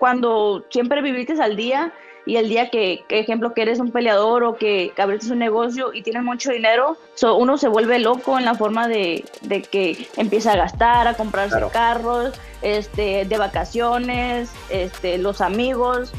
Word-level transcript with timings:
cuando 0.00 0.64
siempre 0.70 1.02
viviste 1.02 1.34
al 1.40 1.56
día 1.56 1.92
y 2.24 2.36
el 2.36 2.48
día 2.48 2.70
que, 2.70 3.04
ejemplo, 3.10 3.52
que 3.52 3.62
eres 3.62 3.80
un 3.80 3.92
peleador 3.92 4.44
o 4.44 4.56
que, 4.56 4.92
abriste 4.96 5.30
un 5.30 5.38
negocio 5.38 5.92
y 5.92 6.02
tienes 6.02 6.22
mucho 6.22 6.50
dinero, 6.50 6.96
uno 7.22 7.58
se 7.58 7.68
vuelve 7.68 7.98
loco 7.98 8.38
en 8.38 8.46
la 8.46 8.54
forma 8.54 8.88
de, 8.88 9.24
que 9.70 10.08
empieza 10.16 10.54
a 10.54 10.56
gastar, 10.56 11.06
a 11.06 11.14
comprarse 11.14 11.60
carros, 11.70 12.32
este, 12.62 13.26
de 13.26 13.38
vacaciones, 13.38 14.50
este, 14.70 15.18
los 15.18 15.42
amigos. 15.42 16.12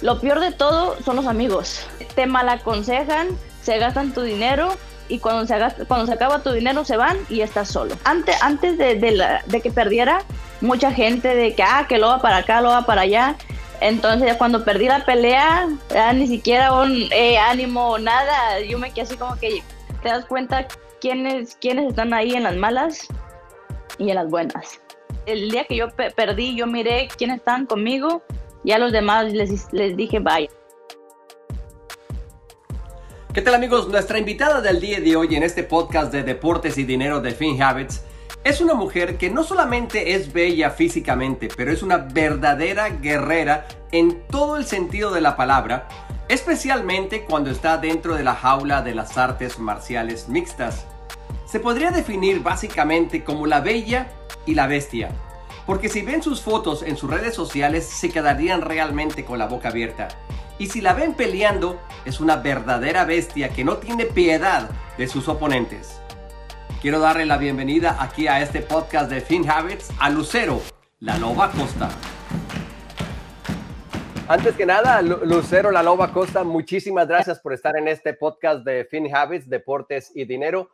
Lo 0.00 0.18
peor 0.18 0.40
de 0.40 0.52
todo 0.52 0.96
son 1.04 1.16
los 1.16 1.26
amigos. 1.26 1.86
Te 2.14 2.26
malaconsejan, 2.26 3.28
se 3.62 3.78
gastan 3.78 4.14
tu 4.14 4.22
dinero 4.22 4.70
y 5.08 5.18
cuando 5.18 5.46
se, 5.46 5.84
cuando 5.84 6.06
se 6.06 6.12
acaba 6.14 6.42
tu 6.42 6.52
dinero 6.52 6.86
se 6.86 6.96
van 6.96 7.18
y 7.28 7.42
estás 7.42 7.68
solo. 7.68 7.96
Antes, 8.04 8.42
antes 8.42 8.78
de, 8.78 8.94
de 8.94 9.60
que 9.60 9.70
perdiera, 9.70 10.22
mucha 10.60 10.92
gente 10.92 11.34
de 11.34 11.54
que, 11.54 11.62
ah, 11.62 11.86
que 11.88 11.98
lo 11.98 12.08
va 12.08 12.20
para 12.20 12.38
acá, 12.38 12.60
lo 12.60 12.70
va 12.70 12.86
para 12.86 13.02
allá. 13.02 13.36
Entonces, 13.80 14.34
cuando 14.36 14.64
perdí 14.64 14.86
la 14.86 15.04
pelea, 15.04 15.68
ya 15.90 16.12
ni 16.12 16.26
siquiera 16.26 16.72
un 16.72 17.08
eh, 17.12 17.38
ánimo 17.38 17.90
o 17.90 17.98
nada. 17.98 18.60
Yo 18.60 18.78
me 18.78 18.90
quedé 18.90 19.02
así 19.02 19.16
como 19.16 19.36
que 19.36 19.62
te 20.02 20.08
das 20.08 20.24
cuenta 20.24 20.66
quiénes, 21.00 21.56
quiénes 21.60 21.90
están 21.90 22.14
ahí 22.14 22.34
en 22.34 22.44
las 22.44 22.56
malas 22.56 23.06
y 23.98 24.08
en 24.08 24.16
las 24.16 24.30
buenas. 24.30 24.80
El 25.26 25.50
día 25.50 25.64
que 25.64 25.76
yo 25.76 25.88
perdí, 25.90 26.56
yo 26.56 26.66
miré 26.66 27.08
quiénes 27.16 27.38
estaban 27.38 27.66
conmigo 27.66 28.22
y 28.64 28.72
a 28.72 28.78
los 28.78 28.92
demás 28.92 29.32
les, 29.32 29.72
les 29.72 29.96
dije 29.96 30.20
bye. 30.20 30.48
¿Qué 33.34 33.42
tal 33.42 33.54
amigos? 33.54 33.88
Nuestra 33.88 34.18
invitada 34.18 34.62
del 34.62 34.80
día 34.80 34.98
de 35.00 35.14
hoy 35.14 35.34
en 35.34 35.42
este 35.42 35.62
podcast 35.62 36.10
de 36.10 36.22
Deportes 36.22 36.78
y 36.78 36.84
Dinero 36.84 37.20
de 37.20 37.32
Fin 37.32 37.62
Habits 37.62 38.05
es 38.46 38.60
una 38.60 38.74
mujer 38.74 39.18
que 39.18 39.28
no 39.28 39.42
solamente 39.42 40.14
es 40.14 40.32
bella 40.32 40.70
físicamente, 40.70 41.48
pero 41.56 41.72
es 41.72 41.82
una 41.82 41.96
verdadera 41.96 42.90
guerrera 42.90 43.66
en 43.90 44.22
todo 44.28 44.56
el 44.56 44.64
sentido 44.64 45.10
de 45.10 45.20
la 45.20 45.36
palabra, 45.36 45.88
especialmente 46.28 47.24
cuando 47.24 47.50
está 47.50 47.76
dentro 47.76 48.14
de 48.14 48.22
la 48.22 48.36
jaula 48.36 48.82
de 48.82 48.94
las 48.94 49.18
artes 49.18 49.58
marciales 49.58 50.28
mixtas. 50.28 50.86
Se 51.44 51.58
podría 51.58 51.90
definir 51.90 52.40
básicamente 52.40 53.24
como 53.24 53.48
la 53.48 53.58
bella 53.58 54.12
y 54.46 54.54
la 54.54 54.68
bestia, 54.68 55.10
porque 55.66 55.88
si 55.88 56.02
ven 56.02 56.22
sus 56.22 56.40
fotos 56.40 56.84
en 56.84 56.96
sus 56.96 57.10
redes 57.10 57.34
sociales 57.34 57.84
se 57.84 58.10
quedarían 58.10 58.60
realmente 58.60 59.24
con 59.24 59.40
la 59.40 59.48
boca 59.48 59.70
abierta. 59.70 60.06
Y 60.56 60.68
si 60.68 60.80
la 60.80 60.94
ven 60.94 61.14
peleando, 61.14 61.80
es 62.04 62.20
una 62.20 62.36
verdadera 62.36 63.06
bestia 63.06 63.48
que 63.48 63.64
no 63.64 63.78
tiene 63.78 64.06
piedad 64.06 64.70
de 64.96 65.08
sus 65.08 65.26
oponentes. 65.26 66.00
Quiero 66.82 67.00
darle 67.00 67.24
la 67.24 67.38
bienvenida 67.38 67.96
aquí 67.98 68.28
a 68.28 68.42
este 68.42 68.60
podcast 68.60 69.10
de 69.10 69.22
Fin 69.22 69.48
Habits 69.48 69.90
a 69.98 70.10
Lucero, 70.10 70.60
la 71.00 71.16
Loba 71.16 71.50
Costa. 71.50 71.88
Antes 74.28 74.54
que 74.54 74.66
nada, 74.66 75.00
Lucero, 75.00 75.70
la 75.70 75.82
Loba 75.82 76.12
Costa, 76.12 76.44
muchísimas 76.44 77.08
gracias 77.08 77.40
por 77.40 77.54
estar 77.54 77.76
en 77.78 77.88
este 77.88 78.12
podcast 78.12 78.62
de 78.62 78.84
Fin 78.84 79.08
Habits, 79.12 79.48
Deportes 79.48 80.12
y 80.14 80.26
Dinero. 80.26 80.68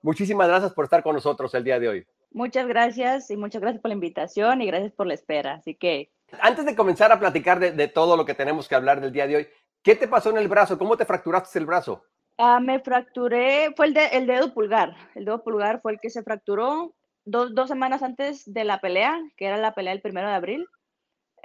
Muchísimas 0.00 0.48
gracias 0.48 0.72
por 0.72 0.84
estar 0.84 1.02
con 1.02 1.14
nosotros 1.14 1.54
el 1.54 1.64
día 1.64 1.78
de 1.78 1.88
hoy. 1.88 2.06
Muchas 2.32 2.66
gracias 2.66 3.30
y 3.30 3.36
muchas 3.36 3.60
gracias 3.60 3.82
por 3.82 3.90
la 3.90 3.94
invitación 3.94 4.62
y 4.62 4.66
gracias 4.66 4.92
por 4.92 5.06
la 5.06 5.14
espera. 5.14 5.54
Así 5.54 5.74
que... 5.74 6.10
Antes 6.40 6.64
de 6.64 6.74
comenzar 6.74 7.12
a 7.12 7.20
platicar 7.20 7.60
de, 7.60 7.72
de 7.72 7.88
todo 7.88 8.16
lo 8.16 8.24
que 8.24 8.34
tenemos 8.34 8.68
que 8.68 8.74
hablar 8.74 9.02
del 9.02 9.12
día 9.12 9.26
de 9.26 9.36
hoy, 9.36 9.48
¿qué 9.82 9.96
te 9.96 10.08
pasó 10.08 10.30
en 10.30 10.38
el 10.38 10.48
brazo? 10.48 10.78
¿Cómo 10.78 10.96
te 10.96 11.04
fracturaste 11.04 11.58
el 11.58 11.66
brazo? 11.66 12.02
Ah, 12.44 12.58
me 12.58 12.80
fracturé, 12.80 13.72
fue 13.76 13.86
el, 13.86 14.26
dedo 14.26 14.52
pulgar. 14.52 14.96
El 15.14 15.26
dedo 15.26 15.44
pulgar 15.44 15.80
fue 15.80 15.92
el 15.92 16.00
que 16.00 16.10
se 16.10 16.24
fracturó 16.24 16.92
dos, 17.24 17.54
dos, 17.54 17.68
semanas 17.68 18.02
antes 18.02 18.52
de 18.52 18.64
la 18.64 18.80
pelea, 18.80 19.16
que 19.36 19.46
era 19.46 19.58
la 19.58 19.74
pelea 19.76 19.92
del 19.92 20.02
primero 20.02 20.26
de 20.26 20.34
abril. 20.34 20.66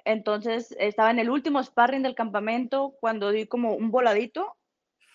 Entonces 0.05 0.75
estaba 0.79 1.11
en 1.11 1.19
el 1.19 1.29
último 1.29 1.61
sparring 1.61 2.01
del 2.01 2.15
campamento 2.15 2.95
cuando 2.99 3.29
di 3.31 3.45
como 3.45 3.75
un 3.75 3.91
voladito 3.91 4.55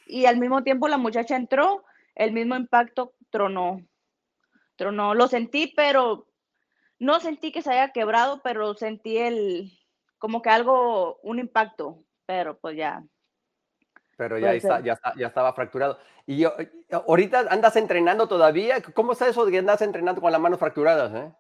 y 0.07 0.27
al 0.27 0.39
mismo 0.39 0.63
tiempo 0.63 0.87
la 0.87 0.99
muchacha 0.99 1.35
entró, 1.35 1.85
el 2.15 2.31
mismo 2.31 2.55
impacto 2.55 3.15
tronó. 3.31 3.81
Tronó. 4.77 5.15
Lo 5.15 5.27
sentí, 5.27 5.73
pero 5.75 6.29
no 7.01 7.19
sentí 7.19 7.51
que 7.51 7.63
se 7.63 7.73
haya 7.73 7.91
quebrado, 7.91 8.41
pero 8.45 8.75
sentí 8.75 9.19
el 9.19 9.73
como 10.19 10.43
que 10.43 10.51
algo, 10.51 11.19
un 11.25 11.41
impacto, 11.41 12.05
pero 12.25 12.57
pues 12.61 12.77
ya, 12.77 13.03
pero 14.17 14.39
ya, 14.39 14.55
está, 14.55 14.81
ya, 14.81 14.99
ya, 15.17 15.27
estaba 15.27 15.53
fracturado. 15.53 15.99
Y 16.27 16.39
yo, 16.39 16.55
ahorita 16.91 17.47
andas 17.51 17.77
entrenando 17.77 18.29
todavía. 18.29 18.83
¿Cómo 18.95 19.13
está 19.13 19.29
eso 19.29 19.45
de 19.45 19.53
que 19.53 19.59
andas 19.59 19.83
entrenando 19.83 20.21
con 20.21 20.33
las 20.33 20.41
manos 20.41 20.59
fracturadas? 20.59 21.13
Eh? 21.15 21.33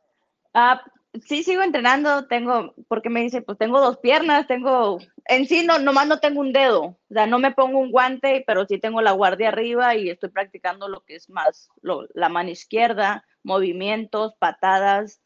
Ah, 0.54 0.82
sí, 1.26 1.42
sigo 1.42 1.62
entrenando. 1.62 2.26
Tengo, 2.26 2.74
porque 2.88 3.10
me 3.10 3.20
dice, 3.20 3.42
pues 3.42 3.58
tengo 3.58 3.80
dos 3.80 3.98
piernas, 3.98 4.46
tengo, 4.46 4.98
en 5.26 5.46
sí, 5.46 5.64
no, 5.64 5.78
nomás 5.78 6.08
no 6.08 6.18
tengo 6.18 6.40
un 6.40 6.52
dedo. 6.52 6.82
O 6.82 7.14
sea, 7.14 7.26
no 7.26 7.38
me 7.38 7.52
pongo 7.52 7.78
un 7.78 7.92
guante, 7.92 8.42
pero 8.46 8.66
sí 8.66 8.78
tengo 8.78 9.00
la 9.02 9.12
guardia 9.12 9.48
arriba 9.48 9.94
y 9.94 10.10
estoy 10.10 10.30
practicando 10.30 10.88
lo 10.88 11.00
que 11.00 11.16
es 11.16 11.28
más 11.30 11.68
la 11.82 12.28
mano 12.28 12.50
izquierda, 12.50 13.24
movimientos, 13.42 14.34
patadas. 14.38 15.20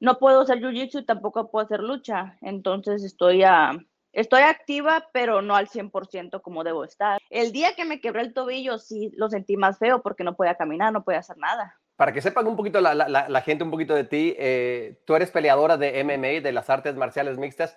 No 0.00 0.18
puedo 0.18 0.42
hacer 0.42 0.58
jiu-jitsu 0.58 1.02
y 1.02 1.06
tampoco 1.06 1.50
puedo 1.50 1.66
hacer 1.66 1.80
lucha. 1.80 2.36
Entonces 2.40 3.04
estoy 3.04 3.42
a 3.42 3.78
Estoy 4.12 4.42
activa, 4.42 5.08
pero 5.12 5.42
no 5.42 5.54
al 5.54 5.68
100% 5.68 6.40
como 6.40 6.64
debo 6.64 6.84
estar. 6.84 7.20
El 7.30 7.52
día 7.52 7.74
que 7.74 7.84
me 7.84 8.00
quebré 8.00 8.22
el 8.22 8.32
tobillo, 8.32 8.78
sí 8.78 9.12
lo 9.16 9.28
sentí 9.28 9.56
más 9.56 9.78
feo 9.78 10.02
porque 10.02 10.24
no 10.24 10.34
podía 10.34 10.54
caminar, 10.54 10.92
no 10.92 11.04
podía 11.04 11.20
hacer 11.20 11.36
nada. 11.36 11.78
Para 11.96 12.12
que 12.12 12.22
sepan 12.22 12.46
un 12.46 12.56
poquito 12.56 12.80
la, 12.80 13.42
gente 13.42 13.64
un 13.64 13.70
poquito 13.70 13.94
de 13.94 14.04
ti, 14.04 14.34
eh, 14.38 15.00
tú 15.04 15.14
eres 15.14 15.30
peleadora 15.30 15.76
de 15.76 16.02
MMA, 16.04 16.40
de 16.42 16.52
las 16.52 16.70
artes 16.70 16.94
marciales 16.94 17.38
mixtas. 17.38 17.76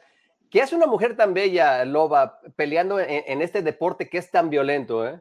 ¿Qué 0.49 0.61
hace 0.61 0.75
una 0.75 0.85
mujer 0.85 1.15
tan 1.15 1.33
bella, 1.33 1.83
Loba, 1.85 2.39
peleando 2.55 2.99
en, 2.99 3.41
este 3.41 3.61
deporte 3.61 4.09
que 4.09 4.17
es 4.17 4.29
tan 4.29 4.49
violento? 4.49 5.07
Eh? 5.07 5.19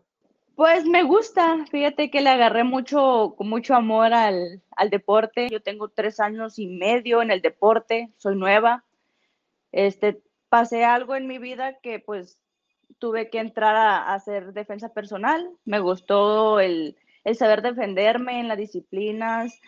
Pues 0.55 0.85
me 0.85 1.03
gusta, 1.03 1.65
fíjate 1.71 2.11
que 2.11 2.21
le 2.21 2.31
agarré 2.31 2.65
mucho, 2.65 3.35
con 3.39 3.49
mucho 3.49 3.75
amor 3.75 4.13
al, 4.13 4.61
al 4.77 4.91
deporte. 4.91 5.49
Yo 5.49 5.63
tengo 5.63 5.89
tres 5.89 6.21
años 6.21 6.59
y 6.59 6.67
medio 6.67 7.23
en 7.23 7.31
el 7.31 7.41
deporte, 7.41 8.11
soy 8.17 8.37
nueva. 8.37 8.85
Este, 9.73 10.21
pasé 10.51 10.85
algo 10.85 11.17
en 11.17 11.27
mi 11.27 11.39
vida 11.39 11.79
que 11.81 12.01
pues 12.01 12.39
tuve 12.99 13.31
que 13.31 13.39
entrar 13.39 13.77
a, 13.77 14.13
hacer 14.13 14.53
defensa 14.53 14.93
personal. 14.93 15.49
Me 15.65 15.79
gustó 15.79 16.61
el, 16.61 16.97
saber 17.35 17.63
defenderme 17.63 18.41
en 18.41 18.49
las 18.49 18.59
disciplinas. 18.59 19.59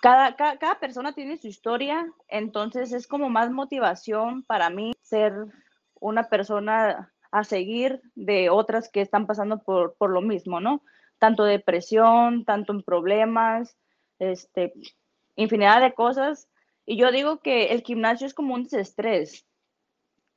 Cada, 0.00 0.34
cada, 0.34 0.80
persona 0.80 1.14
tiene 1.14 1.36
su 1.36 1.46
historia, 1.46 2.04
entonces 2.26 2.92
es 2.92 3.06
como 3.06 3.30
más 3.30 3.52
motivación 3.52 4.42
para 4.42 4.68
mí 4.68 4.92
ser 5.02 5.32
una 6.00 6.28
persona 6.28 7.12
a 7.30 7.44
seguir 7.44 8.02
de 8.16 8.50
otras 8.50 8.90
que 8.90 9.00
están 9.00 9.28
pasando 9.28 9.62
por, 9.62 9.94
por 9.94 10.10
lo 10.10 10.20
mismo, 10.20 10.60
¿no? 10.60 10.82
Tanto 11.18 11.44
depresión, 11.44 12.44
tanto 12.44 12.72
en 12.72 12.82
problemas, 12.82 13.76
este, 14.18 14.72
infinidad 15.36 15.80
de 15.80 15.94
cosas. 15.94 16.48
Y 16.84 16.96
yo 16.96 17.12
digo 17.12 17.38
que 17.38 17.66
el 17.66 17.82
gimnasio 17.82 18.26
es 18.26 18.34
como 18.34 18.54
un 18.54 18.64
desestrés. 18.64 19.46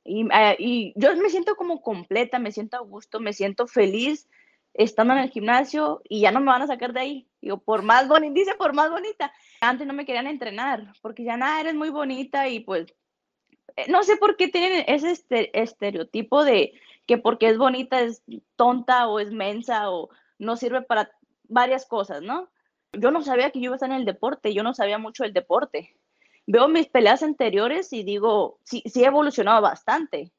Eh, 0.06 0.56
y, 0.58 0.92
yo 0.96 1.14
me 1.16 1.30
siento 1.30 1.56
como 1.56 1.82
completa, 1.82 2.38
me 2.38 2.52
siento 2.52 2.76
a 2.76 2.80
gusto, 2.80 3.20
me 3.20 3.32
siento 3.32 3.66
feliz 3.66 4.28
estando 4.74 5.14
en 5.14 5.20
el 5.20 5.30
gimnasio 5.30 6.02
y 6.08 6.20
ya 6.20 6.30
no 6.30 6.40
me 6.40 6.46
van 6.46 6.62
a 6.62 6.66
sacar 6.66 6.92
de 6.92 7.00
ahí. 7.00 7.28
Digo, 7.40 7.58
por 7.58 7.82
más 7.82 8.08
bonita, 8.08 8.34
dice 8.34 8.54
por 8.54 8.74
más 8.74 8.90
bonita. 8.90 9.32
Antes 9.60 9.86
no 9.86 9.94
me 9.94 10.04
querían 10.06 10.26
entrenar 10.26 10.92
porque 11.02 11.24
ya 11.24 11.36
nada, 11.36 11.60
eres 11.60 11.74
muy 11.74 11.90
bonita 11.90 12.48
y 12.48 12.60
pues 12.60 12.86
eh, 13.76 13.86
no 13.88 14.02
sé 14.02 14.16
por 14.16 14.36
qué 14.36 14.48
tienen 14.48 14.84
ese 14.86 15.10
este, 15.10 15.58
estereotipo 15.60 16.44
de 16.44 16.74
que 17.06 17.18
porque 17.18 17.48
es 17.48 17.58
bonita 17.58 18.00
es 18.00 18.22
tonta 18.56 19.08
o 19.08 19.18
es 19.20 19.32
mensa 19.32 19.90
o 19.90 20.10
no 20.38 20.56
sirve 20.56 20.82
para 20.82 21.10
varias 21.48 21.86
cosas, 21.86 22.22
¿no? 22.22 22.50
Yo 22.92 23.10
no 23.10 23.22
sabía 23.22 23.50
que 23.50 23.60
yo 23.60 23.66
iba 23.66 23.74
a 23.74 23.76
estar 23.76 23.90
en 23.90 23.96
el 23.96 24.04
deporte, 24.04 24.54
yo 24.54 24.62
no 24.62 24.74
sabía 24.74 24.98
mucho 24.98 25.24
del 25.24 25.32
deporte 25.32 25.96
veo 26.46 26.68
mis 26.68 26.88
peleas 26.88 27.22
anteriores 27.22 27.92
y 27.92 28.02
digo, 28.02 28.60
sí, 28.64 28.82
sí 28.86 29.02
he 29.02 29.06
evolucionado 29.06 29.60
bastante 29.62 30.32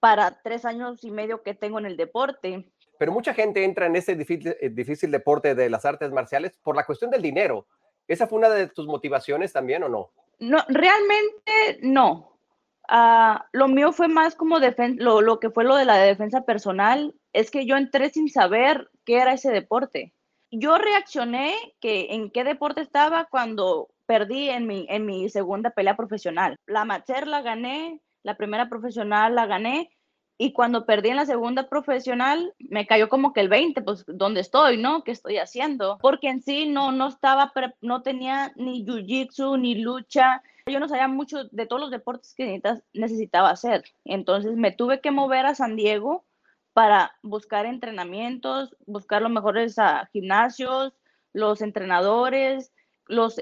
para 0.00 0.40
tres 0.42 0.64
años 0.64 1.02
y 1.02 1.10
medio 1.10 1.42
que 1.42 1.54
tengo 1.54 1.78
en 1.78 1.86
el 1.86 1.96
deporte. 1.96 2.70
Pero 2.98 3.12
mucha 3.12 3.34
gente 3.34 3.64
entra 3.64 3.86
en 3.86 3.96
ese 3.96 4.14
difícil, 4.14 4.56
eh, 4.60 4.70
difícil 4.70 5.10
deporte 5.10 5.54
de 5.54 5.70
las 5.70 5.84
artes 5.84 6.10
marciales 6.12 6.58
por 6.62 6.76
la 6.76 6.84
cuestión 6.84 7.10
del 7.10 7.22
dinero. 7.22 7.66
¿Esa 8.06 8.26
fue 8.26 8.38
una 8.38 8.48
de 8.48 8.68
tus 8.68 8.86
motivaciones 8.86 9.52
también 9.52 9.82
o 9.82 9.88
no? 9.88 10.10
No, 10.38 10.64
realmente 10.68 11.80
no. 11.82 12.38
Uh, 12.90 13.38
lo 13.52 13.68
mío 13.68 13.92
fue 13.92 14.08
más 14.08 14.34
como 14.34 14.58
lo, 14.58 15.20
lo 15.20 15.40
que 15.40 15.50
fue 15.50 15.64
lo 15.64 15.76
de 15.76 15.84
la 15.84 15.98
defensa 15.98 16.46
personal, 16.46 17.14
es 17.34 17.50
que 17.50 17.66
yo 17.66 17.76
entré 17.76 18.08
sin 18.08 18.30
saber 18.30 18.90
qué 19.04 19.18
era 19.18 19.34
ese 19.34 19.50
deporte. 19.50 20.14
Yo 20.50 20.78
reaccioné 20.78 21.54
que 21.80 22.14
en 22.14 22.30
qué 22.30 22.44
deporte 22.44 22.80
estaba 22.80 23.26
cuando 23.26 23.90
perdí 24.08 24.48
en 24.48 24.66
mi, 24.66 24.86
en 24.88 25.04
mi 25.04 25.28
segunda 25.28 25.70
pelea 25.70 25.94
profesional. 25.94 26.56
La 26.66 26.80
amateur 26.80 27.26
la 27.26 27.42
gané, 27.42 28.00
la 28.22 28.36
primera 28.36 28.68
profesional 28.70 29.34
la 29.34 29.44
gané, 29.44 29.90
y 30.40 30.52
cuando 30.52 30.86
perdí 30.86 31.10
en 31.10 31.16
la 31.16 31.26
segunda 31.26 31.68
profesional, 31.68 32.54
me 32.58 32.86
cayó 32.86 33.08
como 33.08 33.32
que 33.32 33.40
el 33.40 33.48
20, 33.48 33.82
pues, 33.82 34.04
¿dónde 34.06 34.40
estoy, 34.40 34.78
no? 34.78 35.02
¿Qué 35.02 35.10
estoy 35.10 35.36
haciendo? 35.38 35.98
Porque 36.00 36.28
en 36.28 36.42
sí 36.42 36.66
no, 36.68 36.92
no 36.92 37.08
estaba, 37.08 37.52
no 37.80 38.02
tenía 38.02 38.52
ni 38.54 38.86
jiu-jitsu, 38.86 39.58
ni 39.60 39.74
lucha, 39.74 40.42
Yo 40.66 40.78
no 40.78 40.88
sabía 40.88 41.08
mucho 41.08 41.44
de 41.50 41.66
todos 41.66 41.80
los 41.82 41.90
deportes 41.90 42.34
que 42.34 42.62
necesitaba 42.94 43.50
hacer. 43.50 43.82
Entonces 44.04 44.54
me 44.54 44.70
tuve 44.70 45.00
que 45.00 45.10
mover 45.10 45.44
a 45.44 45.56
San 45.56 45.74
Diego 45.74 46.24
para 46.72 47.12
buscar 47.22 47.66
entrenamientos, 47.66 48.76
buscar 48.86 49.22
los 49.22 49.32
mejores 49.32 49.76
ah, 49.78 50.08
gimnasios, 50.12 50.94
los 51.32 51.62
entrenadores, 51.62 52.72
los, 53.08 53.40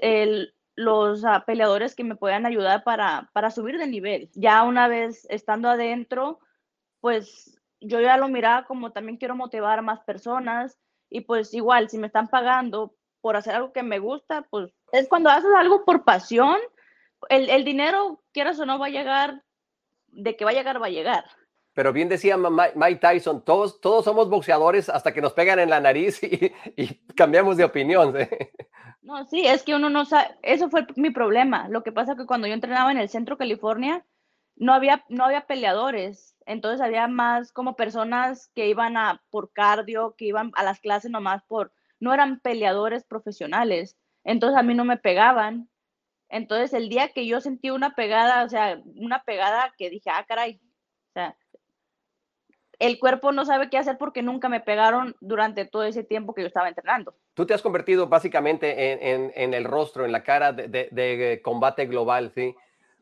los 0.77 1.25
ah, 1.25 1.45
peleadores 1.47 1.95
que 1.95 2.05
me 2.05 2.17
puedan 2.17 2.47
ayudar 2.47 2.85
para, 2.85 3.31
para 3.33 3.51
subir 3.51 3.79
de 3.79 3.87
nivel. 3.87 4.31
Ya 4.35 4.63
una 4.63 4.89
vez 4.89 5.27
estando 5.31 5.71
adentro, 5.71 6.39
pues 7.01 7.59
yo 7.81 8.01
ya 8.01 8.17
lo 8.19 8.29
miraba 8.29 8.67
como 8.67 8.93
también 8.93 9.17
quiero 9.17 9.35
motivar 9.35 9.79
a 9.79 9.83
más 9.83 10.01
personas 10.01 10.79
y 11.09 11.23
pues 11.23 11.55
igual, 11.55 11.89
si 11.89 11.99
me 11.99 12.07
están 12.07 12.29
pagando 12.29 12.95
por 13.21 13.37
hacer 13.37 13.55
algo 13.55 13.73
que 13.73 13.83
me 13.83 13.99
gusta, 13.99 14.43
pues 14.51 14.73
es 14.93 15.09
cuando 15.09 15.31
haces 15.31 15.51
algo 15.57 15.85
por 15.85 16.05
pasión, 16.05 16.59
el, 17.29 17.49
el 17.49 17.65
dinero, 17.65 18.23
quieras 18.33 18.61
o 18.61 18.67
no, 18.67 18.79
va 18.79 18.87
a 18.87 18.91
llegar, 18.91 19.43
de 20.09 20.37
que 20.37 20.45
va 20.45 20.51
a 20.51 20.55
llegar, 20.55 20.81
va 20.81 20.87
a 20.87 20.91
llegar. 20.91 21.25
Pero 21.77 21.93
bien 21.93 22.09
decía 22.09 22.39
Mike 22.39 23.01
Tyson, 23.01 23.45
todos, 23.45 23.83
todos 23.83 24.07
somos 24.07 24.31
boxeadores 24.31 24.89
hasta 24.89 25.13
que 25.13 25.21
nos 25.21 25.35
pegan 25.35 25.59
en 25.59 25.69
la 25.69 25.79
nariz 25.79 26.23
y, 26.23 26.51
y 26.75 26.95
cambiamos 27.15 27.59
de 27.59 27.65
opinión. 27.65 28.19
¿eh? 28.19 28.51
No, 29.03 29.27
sí, 29.27 29.47
es 29.47 29.63
que 29.63 29.75
uno 29.75 29.91
no 29.91 30.07
sabe, 30.07 30.39
eso 30.41 30.71
fue 30.71 30.87
mi 30.97 31.11
problema. 31.11 31.69
Lo 31.69 31.83
que 31.83 31.93
pasa 31.93 32.17
que 32.17 32.25
cuando 32.25 32.47
yo 32.47 32.55
entrenaba 32.55 32.91
en 32.93 32.97
el 32.97 33.11
centro 33.11 33.37
California, 33.37 34.07
no 34.57 34.73
había, 34.73 35.05
no 35.11 35.27
había 35.27 35.47
peleadores, 35.47 36.35
entonces 36.47 36.81
había 36.81 37.09
más 37.09 37.53
como 37.53 37.77
personas 37.77 38.51
que 38.55 38.69
iban 38.69 38.97
a 38.97 39.23
por 39.29 39.53
cardio, 39.53 40.15
que 40.17 40.25
iban 40.25 40.53
a 40.55 40.63
las 40.63 40.81
clases 40.81 41.11
nomás 41.11 41.43
por, 41.45 41.75
no 42.01 42.15
eran 42.15 42.41
peleadores 42.41 43.05
profesionales, 43.05 43.99
entonces 44.25 44.59
a 44.59 44.63
mí 44.63 44.73
no 44.73 44.87
me 44.87 44.97
pegaban. 44.97 45.69
Entonces 46.31 46.73
el 46.73 46.89
día 46.89 47.11
que 47.11 47.27
yo 47.27 47.43
sentí 47.43 47.69
una 47.69 47.95
pegada, 47.95 48.45
o 48.45 48.49
sea, 48.49 48.81
una 48.95 49.23
pegada 49.25 49.75
que 49.77 49.91
dije, 49.91 50.09
ah, 50.11 50.25
caray, 50.27 50.59
el 52.79 52.99
cuerpo 52.99 53.33
no 53.33 53.45
sabe 53.45 53.71
qué 53.71 53.79
hacer 53.79 53.97
porque 53.99 54.23
nunca 54.23 54.49
me 54.49 54.61
pegaron 54.61 55.17
durante 55.21 55.65
todo 55.65 55.85
ese 55.85 56.05
tiempo 56.05 56.35
que 56.35 56.43
yo 56.43 56.49
estaba 56.49 56.69
entrenando. 56.69 57.15
Tú 57.35 57.47
te 57.47 57.55
has 57.55 57.63
convertido 57.63 58.09
básicamente 58.09 59.13
en, 59.13 59.55
el 59.55 59.65
rostro, 59.65 60.05
en 60.05 60.13
la 60.13 60.23
cara 60.23 60.53
de, 60.53 61.41
combate 61.43 61.87
global, 61.87 62.33
¿sí? 62.35 62.55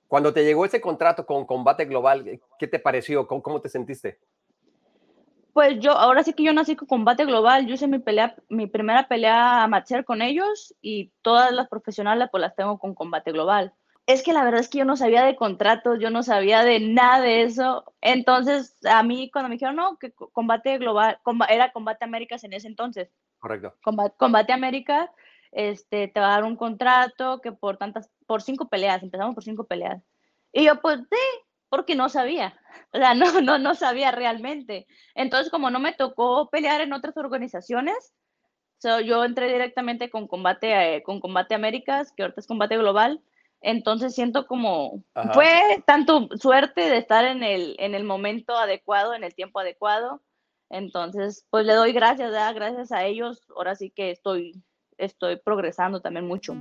Cuando 0.06 0.32
te 0.32 0.44
llegó 0.44 0.64
ese 0.64 0.80
contrato 0.80 1.26
con 1.26 1.44
Combate 1.44 1.86
Global, 1.86 2.40
¿qué 2.58 2.66
te 2.68 2.78
pareció? 2.78 3.26
¿Cómo, 3.26 3.60
te 3.60 3.68
sentiste? 3.68 4.18
Pues 5.52 5.80
yo, 5.80 5.92
ahora 5.92 6.22
sí 6.22 6.34
que 6.34 6.44
yo 6.44 6.52
nací 6.52 6.76
con 6.76 6.86
Combate 6.86 7.24
Global, 7.24 7.66
yo 7.66 7.74
hice 7.74 7.88
mi 7.88 7.98
pelea, 7.98 8.36
mi 8.48 8.66
primera 8.66 9.08
pelea 9.08 9.64
amateur 9.64 10.04
con 10.04 10.22
ellos 10.22 10.74
y 10.80 11.10
todas 11.22 11.52
las 11.52 11.68
profesionales 11.68 12.28
pues 12.30 12.42
las 12.42 12.54
tengo 12.54 12.78
con 12.78 12.94
Combate 12.94 13.32
Global. 13.32 13.72
Es 14.06 14.22
que 14.22 14.32
la 14.32 14.44
verdad 14.44 14.60
es 14.60 14.68
que 14.68 14.78
yo 14.78 14.84
no 14.84 14.96
sabía 14.96 15.24
de 15.24 15.36
contratos, 15.36 15.98
yo 15.98 16.10
no 16.10 16.22
sabía 16.22 16.62
de 16.62 16.80
nada 16.80 17.20
de 17.20 17.42
eso. 17.42 17.84
Entonces, 18.02 18.76
a 18.84 19.02
mí 19.02 19.30
cuando 19.30 19.48
me 19.48 19.54
dijeron, 19.54 19.76
no, 19.76 19.96
que 19.98 20.12
Combate 20.12 20.78
Global, 20.78 21.18
era 21.48 21.72
Combate 21.72 22.04
Américas 22.04 22.44
en 22.44 22.52
ese 22.52 22.68
entonces. 22.68 23.10
Correcto. 23.38 23.74
Combate, 23.82 24.14
Combate 24.18 24.52
América, 24.52 25.10
este, 25.52 26.08
te 26.08 26.20
va 26.20 26.26
a 26.26 26.34
dar 26.36 26.44
un 26.44 26.56
contrato 26.56 27.40
que 27.40 27.52
por 27.52 27.78
tantas, 27.78 28.10
por 28.26 28.42
cinco 28.42 28.68
peleas, 28.68 29.02
empezamos 29.02 29.34
por 29.34 29.44
cinco 29.44 29.64
peleas. 29.64 30.02
Y 30.52 30.64
yo, 30.64 30.80
pues 30.80 30.98
sí, 30.98 31.42
porque 31.68 31.94
no 31.94 32.08
sabía, 32.08 32.54
o 32.92 32.98
sea, 32.98 33.14
no, 33.14 33.40
no, 33.40 33.58
no 33.58 33.74
sabía 33.74 34.10
realmente. 34.10 34.86
Entonces, 35.14 35.50
como 35.50 35.70
no 35.70 35.80
me 35.80 35.92
tocó 35.92 36.50
pelear 36.50 36.80
en 36.82 36.92
otras 36.92 37.16
organizaciones, 37.16 38.14
yo 39.04 39.24
entré 39.24 39.50
directamente 39.50 40.10
con 40.10 40.28
Combate, 40.28 40.96
eh, 40.96 41.02
con 41.02 41.20
Combate 41.20 41.54
Américas, 41.54 42.12
que 42.12 42.22
ahorita 42.22 42.40
es 42.40 42.46
Combate 42.46 42.76
Global. 42.76 43.20
Entonces 43.66 44.14
siento 44.14 44.46
como, 44.46 45.02
fue 45.32 45.82
tanto 45.86 46.28
suerte 46.38 46.82
de 46.82 46.98
estar 46.98 47.24
en 47.24 47.42
el, 47.42 47.74
en 47.78 47.94
el 47.94 48.04
momento 48.04 48.54
adecuado, 48.54 49.14
en 49.14 49.24
el 49.24 49.34
tiempo 49.34 49.58
adecuado. 49.58 50.20
Entonces, 50.68 51.46
pues 51.48 51.64
le 51.64 51.72
doy 51.72 51.92
gracias, 51.92 52.30
gracias 52.54 52.92
a 52.92 53.04
ellos. 53.04 53.40
Ahora 53.56 53.74
sí 53.74 53.90
que 53.90 54.10
estoy, 54.10 54.62
estoy 54.98 55.36
progresando 55.36 56.02
también 56.02 56.26
mucho. 56.26 56.54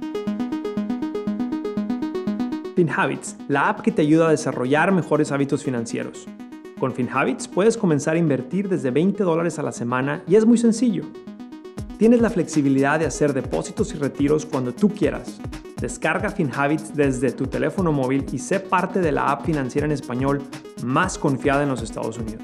FinHabits, 2.77 3.35
la 3.49 3.67
app 3.67 3.81
que 3.81 3.91
te 3.91 4.01
ayuda 4.01 4.29
a 4.29 4.31
desarrollar 4.31 4.93
mejores 4.93 5.33
hábitos 5.33 5.61
financieros. 5.61 6.25
Con 6.79 6.93
FinHabits 6.93 7.49
puedes 7.49 7.75
comenzar 7.77 8.15
a 8.15 8.19
invertir 8.19 8.69
desde 8.69 8.91
20 8.91 9.25
dólares 9.25 9.59
a 9.59 9.63
la 9.63 9.73
semana 9.73 10.23
y 10.25 10.37
es 10.37 10.45
muy 10.45 10.57
sencillo. 10.57 11.03
Tienes 11.97 12.21
la 12.21 12.29
flexibilidad 12.29 12.97
de 12.97 13.07
hacer 13.07 13.33
depósitos 13.33 13.93
y 13.93 13.97
retiros 13.97 14.45
cuando 14.45 14.73
tú 14.73 14.87
quieras. 14.87 15.41
Descarga 15.83 16.29
FinHabits 16.29 16.95
desde 16.95 17.33
tu 17.33 17.45
teléfono 17.47 17.91
móvil 17.91 18.25
y 18.31 18.39
sé 18.39 18.61
parte 18.61 19.01
de 19.01 19.11
la 19.11 19.29
app 19.29 19.43
financiera 19.43 19.83
en 19.83 19.91
español 19.91 20.41
más 20.81 21.17
confiada 21.17 21.63
en 21.63 21.67
los 21.67 21.81
Estados 21.81 22.17
Unidos. 22.17 22.41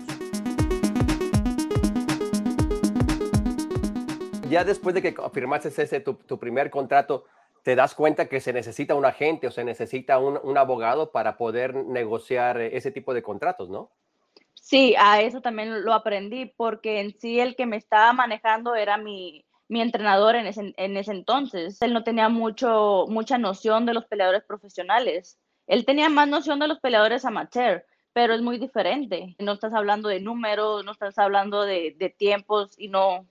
Ya 4.49 4.65
después 4.65 4.93
de 4.93 5.01
que 5.01 5.15
firmaste 5.31 5.69
ese 5.69 6.01
tu, 6.01 6.15
tu 6.15 6.37
primer 6.37 6.69
contrato, 6.69 7.23
te 7.63 7.77
das 7.77 7.95
cuenta 7.95 8.27
que 8.27 8.41
se 8.41 8.51
necesita 8.51 8.93
un 8.93 9.05
agente 9.05 9.47
o 9.47 9.51
se 9.51 9.63
necesita 9.63 10.19
un, 10.19 10.57
abogado 10.57 11.13
para 11.13 11.37
poder 11.37 11.73
negociar 11.75 12.59
ese 12.59 12.91
tipo 12.91 13.13
de 13.13 13.23
contratos, 13.23 13.69
¿no? 13.69 13.89
Sí, 14.53 14.95
a 14.99 15.21
eso 15.21 15.39
también 15.39 15.85
lo 15.85 15.93
aprendí, 15.93 16.45
porque 16.57 16.99
en 16.99 17.17
sí 17.17 17.39
el 17.39 17.55
que 17.55 17.65
me 17.65 17.77
estaba 17.77 18.11
manejando 18.11 18.75
era 18.75 18.97
mi, 18.97 19.45
entrenador 19.69 20.35
en 20.35 20.47
ese, 20.47 20.73
en 20.75 20.97
ese, 20.97 21.11
entonces. 21.11 21.81
Él 21.81 21.93
no 21.93 22.03
tenía 22.03 22.27
mucho, 22.27 23.05
mucha 23.07 23.37
noción 23.37 23.85
de 23.85 23.93
los 23.93 24.05
peleadores 24.05 24.43
profesionales. 24.43 25.37
Él 25.67 25.85
tenía 25.85 26.09
más 26.09 26.27
noción 26.27 26.59
de 26.59 26.67
los 26.67 26.79
peleadores 26.79 27.23
amateur, 27.23 27.85
pero 28.13 28.33
es 28.33 28.41
muy 28.41 28.57
diferente. 28.57 29.35
No 29.37 29.53
estás 29.53 29.73
hablando 29.73 30.09
de 30.09 30.19
números, 30.19 30.83
no 30.83 30.91
estás 30.91 31.17
hablando 31.19 31.63
de, 31.63 31.95
de 31.97 32.09
tiempos 32.09 32.73
y 32.77 32.87
no... 32.89 33.27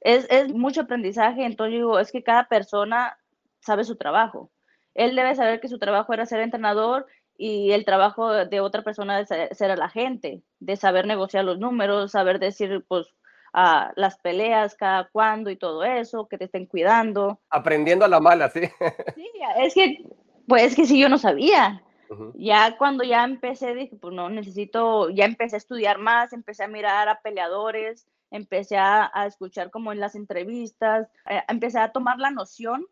Es, 0.00 0.26
es 0.30 0.52
mucho 0.52 0.82
aprendizaje, 0.82 1.44
entonces 1.44 1.74
digo, 1.74 1.98
es 1.98 2.12
que 2.12 2.22
cada 2.22 2.48
persona 2.48 3.18
sabe 3.60 3.84
su 3.84 3.96
trabajo. 3.96 4.50
Él 4.94 5.14
debe 5.14 5.34
saber 5.34 5.60
que 5.60 5.68
su 5.68 5.78
trabajo 5.78 6.14
era 6.14 6.26
ser 6.26 6.40
entrenador 6.40 7.06
y 7.36 7.72
el 7.72 7.84
trabajo 7.84 8.32
de 8.32 8.60
otra 8.60 8.82
persona 8.82 9.20
es 9.20 9.28
ser 9.28 9.70
el 9.70 9.82
agente, 9.82 10.42
de 10.60 10.76
saber 10.76 11.06
negociar 11.06 11.44
los 11.44 11.58
números, 11.58 12.12
saber 12.12 12.38
decir, 12.38 12.84
pues, 12.88 13.08
a 13.58 13.90
las 13.96 14.18
peleas, 14.18 14.74
cada 14.74 15.08
cuándo 15.08 15.48
y 15.48 15.56
todo 15.56 15.82
eso, 15.82 16.28
que 16.28 16.36
te 16.36 16.44
estén 16.44 16.66
cuidando. 16.66 17.40
Aprendiendo 17.48 18.04
a 18.04 18.08
la 18.08 18.20
mala, 18.20 18.50
sí. 18.50 18.60
Sí, 19.14 19.30
es 19.56 19.72
que, 19.72 20.04
pues, 20.46 20.64
es 20.64 20.76
que 20.76 20.84
sí, 20.84 21.00
yo 21.00 21.08
no 21.08 21.16
sabía. 21.16 21.82
Ya 22.34 22.76
cuando 22.76 23.02
ya 23.02 23.24
empecé, 23.24 23.74
dije, 23.74 23.96
pues 23.96 24.12
no, 24.14 24.28
necesito, 24.28 25.08
ya 25.08 25.24
empecé 25.24 25.56
a 25.56 25.58
estudiar 25.58 25.96
más, 25.96 26.34
empecé 26.34 26.64
a 26.64 26.68
mirar 26.68 27.08
a 27.08 27.22
peleadores, 27.22 28.06
empecé 28.30 28.76
a, 28.76 29.10
a 29.12 29.26
escuchar 29.26 29.70
como 29.70 29.90
en 29.90 30.00
las 30.00 30.14
entrevistas, 30.14 31.08
eh, 31.28 31.42
empecé 31.48 31.78
a 31.78 31.92
tomar 31.92 32.18
la 32.18 32.30
noción 32.30 32.86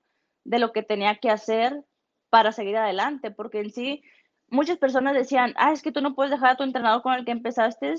de 0.45 0.59
lo 0.59 0.73
que 0.73 0.83
tenía 0.83 1.17
que 1.17 1.29
hacer 1.29 1.85
para 2.31 2.53
seguir 2.53 2.79
adelante, 2.79 3.31
porque 3.31 3.61
en 3.61 3.71
sí 3.71 4.03
muchas 4.49 4.79
personas 4.79 5.15
decían, 5.15 5.53
ah, 5.57 5.73
es 5.73 5.83
que 5.83 5.93
tú 5.93 6.01
no 6.01 6.15
puedes 6.15 6.31
dejar 6.31 6.53
a 6.53 6.57
tu 6.57 6.65
entrenador 6.65 7.03
con 7.03 7.13
el 7.13 7.27
que 7.27 7.33
empezaste 7.33 7.95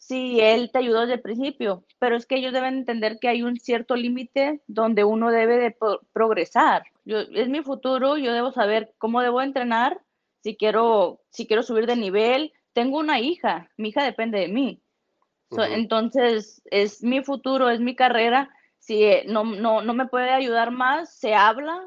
si 0.00 0.40
él 0.40 0.70
te 0.72 0.78
ayudó 0.78 1.02
desde 1.02 1.14
el 1.14 1.20
principio, 1.20 1.84
pero 1.98 2.16
es 2.16 2.26
que 2.26 2.36
ellos 2.36 2.52
deben 2.52 2.78
entender 2.78 3.18
que 3.20 3.28
hay 3.28 3.42
un 3.42 3.60
cierto 3.60 3.94
límite 3.94 4.62
donde 4.66 5.04
uno 5.04 5.30
debe 5.30 5.58
de 5.58 5.76
progresar. 6.12 6.84
Yo, 7.04 7.18
es 7.18 7.48
mi 7.48 7.62
futuro, 7.62 8.16
yo 8.16 8.32
debo 8.32 8.50
saber 8.50 8.94
cómo 8.98 9.20
debo 9.20 9.42
entrenar, 9.42 10.00
si 10.42 10.56
quiero, 10.56 11.20
si 11.30 11.46
quiero 11.46 11.62
subir 11.62 11.86
de 11.86 11.96
nivel. 11.96 12.52
Tengo 12.72 12.98
una 12.98 13.20
hija, 13.20 13.70
mi 13.76 13.90
hija 13.90 14.02
depende 14.02 14.40
de 14.40 14.48
mí. 14.48 14.82
entonces, 15.50 16.62
es 16.70 17.02
mi 17.02 17.22
futuro, 17.22 17.68
es 17.68 17.80
mi 17.80 17.94
carrera 17.94 18.50
si 18.80 19.04
eh, 19.04 19.24
no, 19.28 19.44
no, 19.44 19.82
no 19.82 19.94
me 19.94 20.06
puede 20.06 20.30
ayudar 20.30 20.70
más, 20.70 21.14
se 21.14 21.34
habla, 21.34 21.78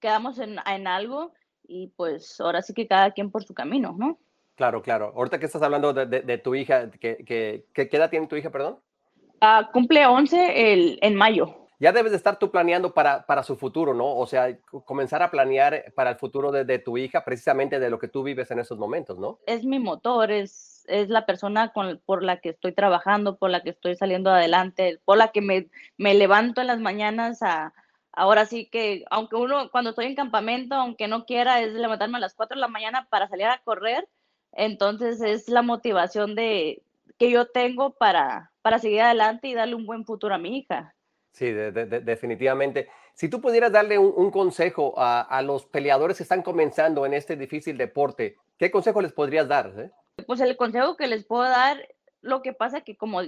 quedamos 0.00 0.38
en, 0.38 0.56
en, 0.66 0.86
algo 0.86 1.34
y 1.62 1.88
pues 1.88 2.40
ahora 2.40 2.62
sí 2.62 2.72
que 2.72 2.88
cada 2.88 3.12
quien 3.12 3.30
por 3.30 3.44
su 3.44 3.54
camino, 3.54 3.94
¿no? 3.96 4.18
Claro, 4.60 4.82
claro. 4.82 5.14
Ahorita 5.16 5.38
que 5.38 5.46
estás 5.46 5.62
hablando 5.62 5.94
de, 5.94 6.04
de, 6.04 6.36
tu 6.36 6.54
hija, 6.54 6.90
¿qué, 6.90 7.64
edad 7.74 8.10
tiene 8.10 8.26
tu 8.26 8.36
hija, 8.36 8.50
perdón? 8.50 8.78
Uh, 9.40 9.72
cumple 9.72 10.04
11 10.04 10.74
el, 10.74 10.98
en 11.00 11.14
mayo. 11.14 11.66
Ya 11.78 11.92
debes 11.92 12.10
de 12.10 12.18
estar 12.18 12.38
tú 12.38 12.50
planeando 12.50 12.92
para, 12.92 13.24
para, 13.24 13.42
su 13.42 13.56
futuro, 13.56 13.94
¿no? 13.94 14.14
O 14.14 14.26
sea, 14.26 14.54
comenzar 14.84 15.22
a 15.22 15.30
planear 15.30 15.94
para 15.94 16.10
el 16.10 16.16
futuro 16.16 16.52
de, 16.52 16.66
de 16.66 16.78
tu 16.78 16.98
hija 16.98 17.24
precisamente 17.24 17.78
de 17.78 17.88
lo 17.88 17.98
que 17.98 18.08
tú 18.08 18.22
vives 18.22 18.50
en 18.50 18.58
esos 18.58 18.76
momentos, 18.76 19.18
¿no? 19.18 19.38
Es 19.46 19.64
mi 19.64 19.78
motor, 19.78 20.30
es 20.30 20.84
es 20.88 21.08
la 21.08 21.24
persona 21.24 21.72
con, 21.72 22.02
por 22.04 22.22
la 22.22 22.40
que 22.40 22.50
estoy 22.50 22.72
trabajando, 22.72 23.38
por 23.38 23.48
la 23.48 23.62
que 23.62 23.70
estoy 23.70 23.96
saliendo 23.96 24.30
adelante, 24.30 25.00
por 25.06 25.16
la 25.16 25.28
que 25.28 25.40
me, 25.40 25.70
me 25.96 26.12
levanto 26.12 26.60
en 26.60 26.66
las 26.66 26.80
mañanas 26.80 27.42
a, 27.42 27.72
ahora 28.12 28.44
sí 28.44 28.68
que, 28.70 29.04
aunque 29.10 29.36
uno 29.36 29.70
cuando 29.70 29.90
estoy 29.90 30.06
en 30.06 30.16
campamento, 30.16 30.74
aunque 30.74 31.08
no 31.08 31.24
quiera, 31.24 31.60
es 31.60 31.72
levantarme 31.72 32.18
a 32.18 32.20
las 32.20 32.34
4 32.34 32.56
de 32.56 32.60
la 32.60 32.68
mañana 32.68 33.06
para 33.08 33.28
salir 33.28 33.46
a 33.46 33.62
correr, 33.64 34.08
entonces 34.52 35.20
es 35.20 35.48
la 35.48 35.62
motivación 35.62 36.34
de, 36.34 36.82
que 37.18 37.30
yo 37.30 37.46
tengo 37.46 37.90
para, 37.90 38.50
para 38.62 38.78
seguir 38.78 39.02
adelante 39.02 39.48
y 39.48 39.54
darle 39.54 39.74
un 39.74 39.86
buen 39.86 40.04
futuro 40.04 40.34
a 40.34 40.38
mi 40.38 40.58
hija. 40.58 40.94
Sí, 41.32 41.52
definitivamente. 41.52 42.88
Si 43.14 43.28
tú 43.28 43.40
pudieras 43.40 43.70
darle 43.70 43.98
un, 43.98 44.30
consejo 44.30 44.94
a, 44.96 45.42
los 45.42 45.66
peleadores 45.66 46.16
que 46.16 46.22
están 46.22 46.42
comenzando 46.42 47.04
en 47.06 47.14
este 47.14 47.36
difícil 47.36 47.76
deporte, 47.76 48.36
¿qué 48.58 48.70
consejo 48.70 49.02
les 49.02 49.12
podrías 49.12 49.46
dar? 49.46 49.72
Eh? 49.76 49.90
Pues 50.26 50.40
el 50.40 50.56
consejo 50.56 50.96
que 50.96 51.06
les 51.06 51.24
puedo 51.24 51.42
dar, 51.42 51.86
lo 52.22 52.42
que 52.42 52.52
pasa 52.52 52.80
que 52.80 52.96
como 52.96 53.20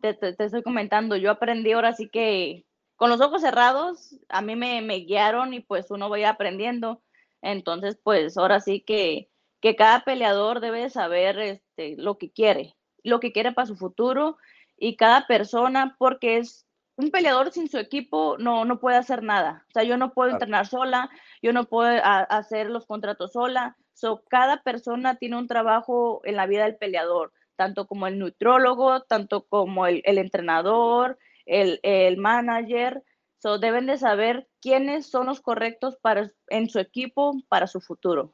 te, 0.00 0.16
estoy 0.20 0.62
comentando, 0.62 1.16
yo 1.16 1.30
aprendí 1.30 1.72
ahora 1.72 1.92
sí 1.92 2.08
que 2.08 2.64
con 2.96 3.10
los 3.10 3.20
ojos 3.20 3.42
cerrados, 3.42 4.16
a 4.28 4.40
mí 4.40 4.54
me, 4.54 4.80
me 4.80 4.98
guiaron 4.98 5.52
y 5.52 5.60
pues 5.60 5.90
uno 5.90 6.08
va 6.08 6.28
aprendiendo. 6.28 7.02
Entonces, 7.42 7.98
pues 8.02 8.38
ahora 8.38 8.60
sí 8.60 8.80
que, 8.80 9.28
que 9.64 9.76
cada 9.76 10.00
peleador 10.00 10.60
debe 10.60 10.90
saber 10.90 11.38
este, 11.38 11.96
lo 11.96 12.18
que 12.18 12.30
quiere, 12.30 12.76
lo 13.02 13.18
que 13.18 13.32
quiere 13.32 13.52
para 13.52 13.64
su 13.64 13.76
futuro 13.76 14.36
y 14.76 14.96
cada 14.96 15.26
persona, 15.26 15.96
porque 15.98 16.36
es 16.36 16.66
un 16.96 17.10
peleador 17.10 17.50
sin 17.50 17.70
su 17.70 17.78
equipo 17.78 18.36
no, 18.36 18.66
no 18.66 18.78
puede 18.78 18.98
hacer 18.98 19.22
nada. 19.22 19.64
O 19.70 19.72
sea, 19.72 19.82
yo 19.82 19.96
no 19.96 20.12
puedo 20.12 20.32
entrenar 20.32 20.66
sola, 20.66 21.08
yo 21.40 21.54
no 21.54 21.64
puedo 21.64 21.98
hacer 22.04 22.68
los 22.68 22.84
contratos 22.84 23.32
sola. 23.32 23.74
So, 23.94 24.22
cada 24.28 24.62
persona 24.62 25.14
tiene 25.14 25.38
un 25.38 25.48
trabajo 25.48 26.20
en 26.24 26.36
la 26.36 26.44
vida 26.44 26.64
del 26.64 26.76
peleador, 26.76 27.32
tanto 27.56 27.86
como 27.86 28.06
el 28.06 28.18
nutrólogo, 28.18 29.00
tanto 29.04 29.46
como 29.46 29.86
el, 29.86 30.02
entrenador, 30.04 31.18
el, 31.46 31.80
el, 31.82 32.18
manager. 32.18 33.02
So, 33.38 33.58
deben 33.58 33.86
de 33.86 33.96
saber 33.96 34.46
quiénes 34.60 35.06
son 35.06 35.24
los 35.24 35.40
correctos 35.40 35.96
para, 36.02 36.30
en 36.48 36.68
su 36.68 36.80
equipo 36.80 37.32
para 37.48 37.66
su 37.66 37.80
futuro. 37.80 38.30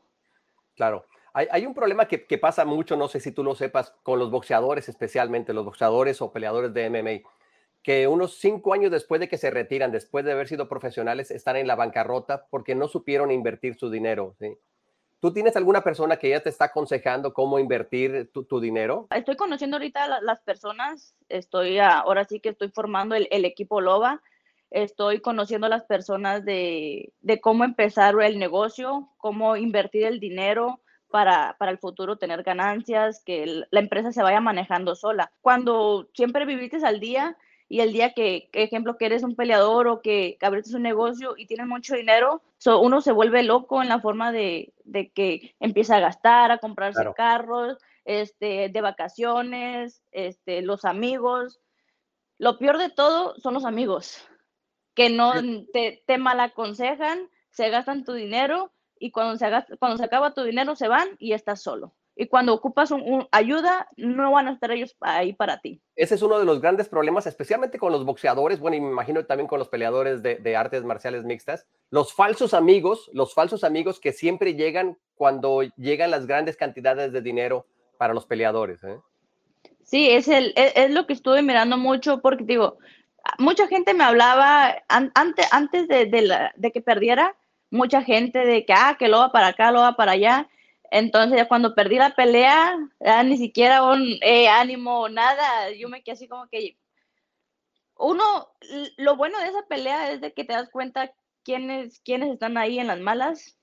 Claro. 0.75 1.05
Hay, 1.33 1.67
un 1.67 1.75
problema 1.75 2.09
que, 2.09 2.27
que 2.27 2.39
pasa 2.39 2.65
mucho, 2.65 2.97
no 2.97 3.09
sé 3.09 3.21
si 3.21 3.33
tú 3.33 3.45
lo 3.45 3.55
sepas, 3.55 3.95
con 4.03 4.19
los 4.19 4.31
boxeadores 4.31 4.89
especialmente, 4.89 5.53
los 5.53 5.65
boxeadores 5.65 6.21
o 6.23 6.33
peleadores 6.33 6.75
de 6.75 6.91
MMA 6.91 7.31
que 7.83 8.07
unos 8.07 8.35
cinco 8.39 8.75
años 8.75 8.91
después 8.91 9.21
de 9.21 9.29
que 9.29 9.39
se 9.39 9.51
retiran, 9.51 9.91
después 9.91 10.25
de 10.25 10.33
haber 10.33 10.49
sido 10.49 10.69
profesionales, 10.69 11.31
están 11.31 11.57
en 11.57 11.67
la 11.67 11.77
bancarrota 11.77 12.47
porque 12.51 12.75
no 12.75 12.89
supieron 12.89 13.31
invertir 13.31 13.77
su 13.77 13.91
dinero. 13.91 14.37
¿Tú 15.21 15.33
tienes 15.33 15.57
alguna 15.57 15.83
persona 15.83 16.17
que 16.17 16.31
ya 16.31 16.41
te 16.41 16.49
está 16.49 16.67
aconsejando 16.67 17.35
cómo 17.35 17.59
invertir 17.59 18.31
tu, 18.33 18.61
dinero? 18.61 19.07
Estoy 19.15 19.37
conociendo 19.37 19.77
ahorita 19.77 20.05
a 20.05 20.21
las 20.23 20.41
personas, 20.41 21.15
estoy 21.29 21.79
ahora 21.79 22.25
sí 22.25 22.41
que 22.41 22.51
estoy 22.51 22.71
formando 22.71 23.15
el, 23.15 23.45
equipo 23.45 23.81
LOBA, 23.81 24.23
estoy 24.71 25.21
conociendo 25.21 25.67
a 25.67 25.71
las 25.71 25.85
personas 25.85 26.45
de, 26.45 27.13
cómo 27.43 27.65
empezar 27.65 28.15
el 28.23 28.39
negocio, 28.39 29.11
cómo 29.19 29.57
invertir 29.57 30.05
el 30.05 30.21
dinero, 30.21 30.81
para, 31.11 31.57
para, 31.59 31.71
el 31.71 31.79
futuro 31.79 32.17
tener 32.17 32.43
ganancias, 32.43 33.23
que 33.25 33.65
la 33.71 33.81
empresa 33.81 34.13
se 34.13 34.23
vaya 34.23 34.41
manejando 34.41 34.95
sola. 34.95 35.33
Cuando 35.41 36.09
siempre 36.15 36.47
viviste 36.47 36.85
al 36.85 37.01
día, 37.01 37.37
y 37.71 37.81
el 37.81 37.93
día 37.93 38.15
que, 38.15 38.51
ejemplo, 38.53 38.99
que 38.99 39.07
eres 39.07 39.23
un 39.23 39.37
peleador 39.37 39.87
o 39.87 40.03
que, 40.03 40.37
abriste 40.41 40.75
un 40.75 40.83
negocio 40.83 41.37
y 41.37 41.47
tienes 41.47 41.69
mucho 41.69 41.95
dinero, 41.95 42.43
uno 42.67 43.01
se 43.01 43.13
vuelve 43.13 43.45
loco 43.45 43.81
en 43.81 43.89
la 43.89 44.01
forma 44.01 44.33
de, 44.33 44.75
que 45.15 45.55
empieza 45.61 45.97
a 45.97 46.01
gastar, 46.01 46.51
a 46.51 46.59
comprarse 46.59 47.05
carros, 47.15 47.79
este, 48.05 48.71
de 48.71 48.81
vacaciones, 48.81 50.03
este, 50.11 50.63
los 50.63 50.85
amigos. 50.85 51.61
Lo 52.39 52.59
peor 52.59 52.77
de 52.77 52.91
todo 52.91 53.37
son 53.39 53.55
los 53.55 53.65
amigos, 53.65 54.21
que 54.95 55.09
no 55.09 55.35
te, 55.73 56.03
te 56.05 56.19
mal 56.19 56.41
aconsejan, 56.41 57.31
se 57.51 57.71
gastan 57.71 58.03
tu 58.03 58.15
dinero 58.15 58.73
y 59.01 59.11
cuando 59.11 59.37
se, 59.37 59.51
cuando 59.81 59.97
se 59.97 60.05
acaba 60.05 60.33
tu 60.33 60.45
dinero 60.45 60.77
se 60.77 60.87
van 60.87 61.09
y 61.19 61.33
estás 61.33 61.61
solo 61.61 61.93
y 62.21 62.27
cuando 62.27 62.53
ocupas 62.53 62.91
un, 62.91 63.27
ayuda, 63.31 63.89
no 63.97 64.33
van 64.33 64.49
a 64.49 64.53
estar 64.53 64.71
ellos 64.71 64.95
ahí 65.01 65.33
para 65.33 65.63
ti. 65.63 65.81
Ese 65.97 66.17
es 66.17 66.21
uno 66.21 66.39
de 66.39 66.45
los 66.45 66.61
grandes 66.61 66.87
problemas, 66.87 67.27
especialmente 67.27 67.79
con 67.79 67.93
los 67.93 68.05
boxeadores, 68.05 68.61
bueno, 68.61 68.77
y 68.77 68.81
me 68.83 68.91
imagino 68.91 69.25
también 69.25 69.49
con 69.49 69.59
los 69.59 69.71
peleadores 69.71 70.23
de, 70.23 70.55
artes 70.55 70.85
marciales 70.85 71.25
mixtas, 71.25 71.67
los 71.89 72.13
falsos 72.13 72.53
amigos, 72.53 73.11
los 73.15 73.33
falsos 73.33 73.65
amigos 73.65 74.01
que 74.01 74.13
siempre 74.13 74.55
llegan 74.55 74.99
cuando 75.15 75.63
llegan 75.79 76.11
las 76.11 76.27
grandes 76.27 76.59
cantidades 76.59 77.11
de 77.13 77.23
dinero 77.23 77.65
para 77.97 78.13
los 78.13 78.27
peleadores. 78.27 78.85
¿eh? 78.85 78.99
Sí, 79.83 80.11
es, 80.11 80.29
el, 80.29 80.53
es, 80.57 80.91
lo 80.91 81.07
que 81.07 81.15
estuve 81.15 81.41
mirando 81.41 81.79
mucho 81.79 82.21
porque 82.21 82.45
digo, 82.45 82.77
mucha 83.39 83.67
gente 83.67 83.95
me 83.95 84.05
hablaba 84.05 84.77
antes, 84.89 85.47
antes 85.53 85.89
de, 85.89 86.05
de, 86.05 86.51
de 86.55 86.71
que 86.71 86.83
perdiera, 86.83 87.35
mucha 87.71 88.03
gente 88.03 88.41
de 88.41 88.65
que, 88.65 88.73
ah, 88.73 88.97
que 88.99 89.09
lo 89.09 89.19
va 89.19 89.33
para 89.33 89.49
acá, 89.49 89.73
lo 89.73 89.81
va 89.81 89.97
para 89.97 90.13
allá 90.13 90.49
entonces, 90.91 91.39
ya 91.39 91.47
cuando 91.47 91.75
perdí 91.75 91.97
la 91.97 92.15
pelea, 92.15 92.77
ya 92.99 93.23
ni 93.23 93.37
siquiera 93.37 93.85
un 93.85 94.03
eh, 94.23 94.49
ánimo 94.49 95.03
o 95.03 95.09
nada. 95.09 95.71
Yo 95.71 95.89
me 95.89 96.03
quedé 96.03 96.15
así 96.15 96.29
como 96.29 96.49
que. 96.49 96.77
Uno, 97.97 98.25
lo 98.97 99.17
bueno 99.17 99.39
de 99.39 99.49
esa 99.49 99.63
pelea 99.69 100.11
es 100.11 100.21
de 100.21 100.33
que 100.33 100.45
te 100.45 100.55
das 100.55 100.71
cuenta 100.71 101.13
quiénes, 101.45 102.01
quiénes 102.01 102.33
están 102.33 102.57
ahí 102.57 102.79
en 102.79 102.87
las 102.87 102.99
malas 102.99 103.59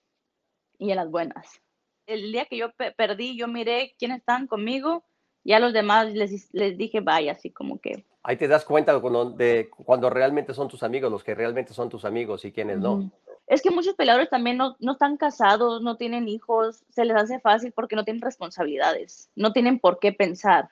y 0.78 0.92
en 0.92 0.98
las 0.98 1.10
buenas. 1.10 1.60
El 2.06 2.32
día 2.32 2.46
que 2.46 2.56
yo 2.56 2.72
perdí, 2.96 3.36
yo 3.36 3.48
miré 3.48 3.96
quiénes 3.98 4.20
están 4.20 4.48
conmigo 4.48 5.04
y 5.44 5.54
a 5.54 5.60
los 5.60 5.74
demás 5.74 6.14
les, 6.14 6.54
les 6.54 6.78
dije, 6.78 7.02
vaya, 7.02 7.32
así 7.34 7.50
como 7.50 7.80
que. 7.80 8.06
Ahí 8.22 8.38
te 8.38 8.48
das 8.48 8.64
cuenta 8.64 8.98
cuando, 9.00 9.32
de 9.32 9.70
cuando 9.70 10.10
realmente 10.10 10.54
son 10.54 10.68
tus 10.68 10.84
amigos, 10.84 11.12
los 11.12 11.24
que 11.24 11.34
realmente 11.34 11.74
son 11.74 11.90
tus 11.90 12.06
amigos 12.06 12.46
y 12.46 12.52
quiénes 12.52 12.78
no 12.78 13.12
es 13.48 13.62
que 13.62 13.72
muchos 13.72 13.96
peleadores 13.96 14.30
también 14.30 14.58
no, 14.58 14.76
están 14.92 15.16
casados, 15.16 15.82
no 15.82 15.96
tienen 15.96 16.28
hijos, 16.28 16.84
se 16.90 17.06
les 17.06 17.16
hace 17.16 17.40
fácil 17.40 17.72
porque 17.72 17.96
no 17.96 18.04
tienen 18.04 18.22
responsabilidades, 18.22 19.30
no 19.36 19.54
tienen 19.54 19.80
por 19.80 20.00
qué 20.00 20.12
pensar. 20.12 20.70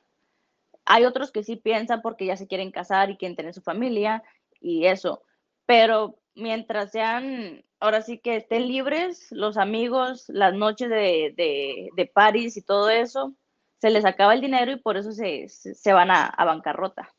Hay 0.86 1.06
otros 1.06 1.32
que 1.32 1.44
sí 1.44 1.56
piensan 1.56 2.02
porque 2.02 2.26
ya 2.26 2.36
se 2.36 2.48
quieren 2.48 2.72
casar 2.72 3.10
y 3.10 3.18
quieren 3.18 3.38
tener 3.38 3.54
su 3.54 3.62
familia 3.62 4.24
y 4.60 4.86
eso, 4.86 5.24
pero 5.66 6.20
mientras 6.36 6.92
sean, 6.92 7.64
ahora 7.80 8.02
sí 8.02 8.20
que 8.20 8.36
estén 8.36 8.68
libres, 8.68 9.32
los 9.32 9.58
amigos, 9.58 10.26
las 10.28 10.54
noches 10.54 10.90
de, 10.90 11.34
de, 11.38 11.90
de 11.96 12.06
París 12.06 12.58
y 12.58 12.62
todo 12.62 12.90
eso, 12.90 13.34
se 13.80 13.90
les 13.90 14.04
acaba 14.04 14.34
el 14.34 14.42
dinero 14.42 14.74
y 14.74 14.78
por 14.78 14.98
eso 14.98 15.14
se, 15.14 15.48
se 15.48 15.94
van 15.94 16.12
a, 16.12 16.26
a 16.26 16.44
bancarrota. 16.44 17.14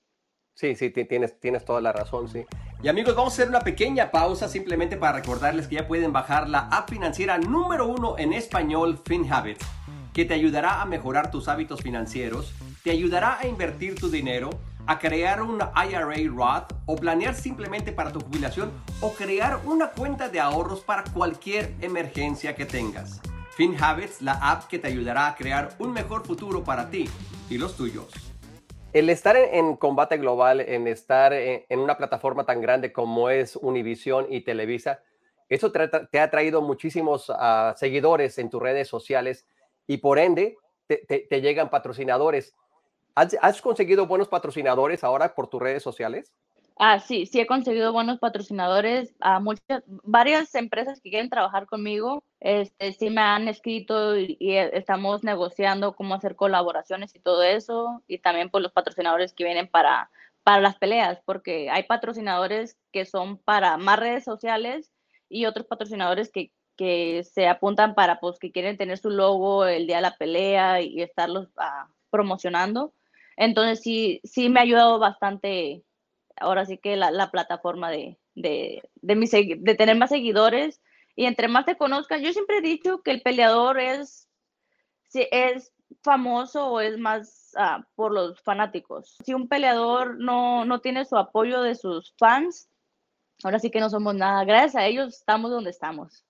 Sí, 0.55 0.75
sí, 0.75 0.91
tienes, 0.91 1.41
tienes 1.41 1.65
toda 1.65 1.81
la 1.81 1.93
razón, 1.93 2.29
sí. 2.29 2.45
Y 2.83 2.89
amigos, 2.89 3.17
vamos 3.17 3.33
a 3.33 3.37
hacer 3.37 3.49
una 3.49 3.61
pequeña 3.61 4.11
pausa 4.11 4.49
simplemente 4.49 4.99
para 4.99 5.19
recordarles 5.19 5.67
que 5.67 5.77
ya 5.77 5.89
pueden 5.89 6.13
bajar 6.13 6.49
la 6.49 6.69
app 6.71 6.91
financiera 6.91 7.39
número 7.39 7.87
uno 7.87 8.17
en 8.19 8.35
español, 8.35 9.01
FinHabit, 9.03 9.59
que 10.13 10.27
te 10.27 10.35
ayudará 10.35 10.83
a 10.83 10.85
mejorar 10.85 11.31
tus 11.31 11.49
hábitos 11.49 11.81
financieros, 11.81 12.53
te 12.85 12.91
ayudará 12.91 13.39
a 13.39 13.47
invertir 13.47 13.95
tu 13.95 14.11
dinero, 14.11 14.51
a 14.87 14.99
crear 14.99 15.41
un 15.43 15.59
IRA 15.59 16.31
Roth 16.31 16.75
o 16.85 16.97
planear 16.97 17.35
simplemente 17.35 17.93
para 17.93 18.13
tu 18.13 18.21
jubilación 18.21 18.71
o 19.01 19.13
crear 19.15 19.59
una 19.65 19.91
cuenta 19.91 20.29
de 20.29 20.39
ahorros 20.39 20.81
para 20.81 21.03
cualquier 21.03 21.75
emergencia 21.81 22.55
que 22.55 22.67
tengas. 22.67 23.23
FinHabits, 23.57 24.21
la 24.21 24.35
app 24.35 24.69
que 24.69 24.79
te 24.79 24.89
ayudará 24.89 25.29
a 25.29 25.35
crear 25.35 25.71
un 25.79 25.93
mejor 25.93 26.27
futuro 26.27 26.63
para 26.63 26.91
ti 26.91 27.09
y 27.49 27.57
los 27.57 27.75
tuyos 27.75 28.36
el 28.93 29.11
estar 29.11 29.37
en, 29.37 29.77
combate 29.77 30.17
global, 30.17 30.61
en 30.61 30.87
estar 30.87 31.33
en, 31.33 31.79
una 31.79 31.97
plataforma 31.97 32.45
tan 32.45 32.61
grande 32.61 32.93
como 32.93 33.31
es 33.31 33.57
Univision 33.57 34.27
y 34.31 34.43
Televisa, 34.43 35.03
eso 35.49 35.71
te, 35.71 36.19
ha 36.19 36.31
traído 36.31 36.61
muchísimos 36.63 37.31
ah, 37.31 37.75
seguidores 37.77 38.39
en 38.39 38.51
tus 38.51 38.61
redes 38.61 38.89
sociales 38.89 39.47
y 39.87 39.99
por 39.99 40.19
ende 40.19 40.57
te, 40.87 41.41
llegan 41.41 41.71
patrocinadores. 41.71 42.55
¿Has, 43.15 43.63
conseguido 43.63 44.07
buenos 44.07 44.29
patrocinadores 44.29 45.03
ahora 45.05 45.35
por 45.35 45.49
tus 45.49 45.63
redes 45.63 45.83
sociales? 45.83 46.35
Ah, 46.79 47.01
sí, 47.01 47.25
sí 47.25 47.41
he 47.41 47.47
conseguido 47.47 47.93
buenos 47.95 48.19
patrocinadores 48.19 49.15
a 49.21 49.41
muchas, 49.41 49.83
varias 49.87 50.55
empresas 50.55 51.01
que 51.01 51.09
quieren 51.09 51.31
trabajar 51.31 51.67
conmigo. 51.67 52.23
Este, 52.39 52.93
sí 52.93 53.09
me 53.09 53.23
han 53.23 53.49
escrito 53.49 54.19
y, 54.19 54.37
estamos 54.41 55.25
negociando 55.25 55.97
cómo 55.97 56.15
hacer 56.15 56.37
colaboraciones 56.37 57.15
y 57.15 57.19
todo 57.19 57.43
eso. 57.43 58.03
Y 58.07 58.19
también 58.19 58.51
por 58.51 58.61
los 58.61 58.73
patrocinadores 58.73 59.33
que 59.33 59.45
vienen 59.45 59.69
para, 59.69 60.11
para 60.43 60.61
las 60.61 60.77
peleas, 60.77 61.19
porque 61.25 61.71
hay 61.71 61.85
patrocinadores 61.85 62.77
que 62.93 63.07
son 63.07 63.39
para 63.39 63.79
más 63.79 63.99
redes 63.99 64.25
sociales 64.25 64.93
y 65.31 65.47
otros 65.47 65.67
patrocinadores 65.67 66.31
que, 66.31 66.53
que 66.77 67.25
se 67.25 67.49
apuntan 67.49 67.95
para, 67.95 68.21
pues, 68.21 68.39
que 68.39 68.53
quieren 68.53 68.77
tener 68.77 68.99
su 68.99 69.09
logo 69.09 69.65
el 69.67 69.87
día 69.87 69.97
de 69.97 70.03
la 70.03 70.17
pelea 70.19 70.83
y, 70.83 71.01
estarlos 71.01 71.49
ah, 71.57 71.89
promocionando. 72.11 72.93
Entonces 73.37 73.81
sí, 73.81 74.21
sí 74.25 74.51
me 74.51 74.61
ha 74.61 74.63
ayudado 74.65 74.99
bastante 74.99 75.83
ahora 76.41 76.67
sí 76.67 76.79
que 76.79 76.97
la, 76.97 77.31
plataforma 77.31 77.91
de, 77.91 78.19
de, 78.35 78.83
de, 79.03 79.75
tener 79.75 79.97
más 79.97 80.11
seguidores 80.11 80.81
y 81.15 81.25
entre 81.25 81.49
más 81.49 81.65
te 81.65 81.77
conozcan, 81.77 82.23
yo 82.23 82.33
siempre 82.33 82.59
he 82.59 82.63
dicho 82.63 83.03
que 83.03 83.11
el 83.11 83.23
peleador 83.23 83.81
es, 83.81 84.29
si 85.09 85.27
es 85.31 85.73
famoso 86.03 86.67
o 86.67 86.81
es 86.81 86.99
más 86.99 87.53
ah, 87.57 87.87
por 87.95 88.13
los 88.13 88.41
fanáticos. 88.43 89.17
Si 89.25 89.33
un 89.33 89.49
peleador 89.49 90.19
no, 90.19 90.65
no 90.65 90.81
tiene 90.81 91.05
su 91.05 91.17
apoyo 91.17 91.63
de 91.63 91.75
sus 91.75 92.15
fans, 92.19 92.69
ahora 93.43 93.59
sí 93.59 93.71
que 93.71 93.81
no 93.81 93.89
somos 93.89 94.15
nada. 94.15 94.45
Gracias 94.45 94.77
a 94.77 94.87
ellos 94.87 95.15
estamos 95.15 95.51
donde 95.51 95.71
estamos. 95.71 96.25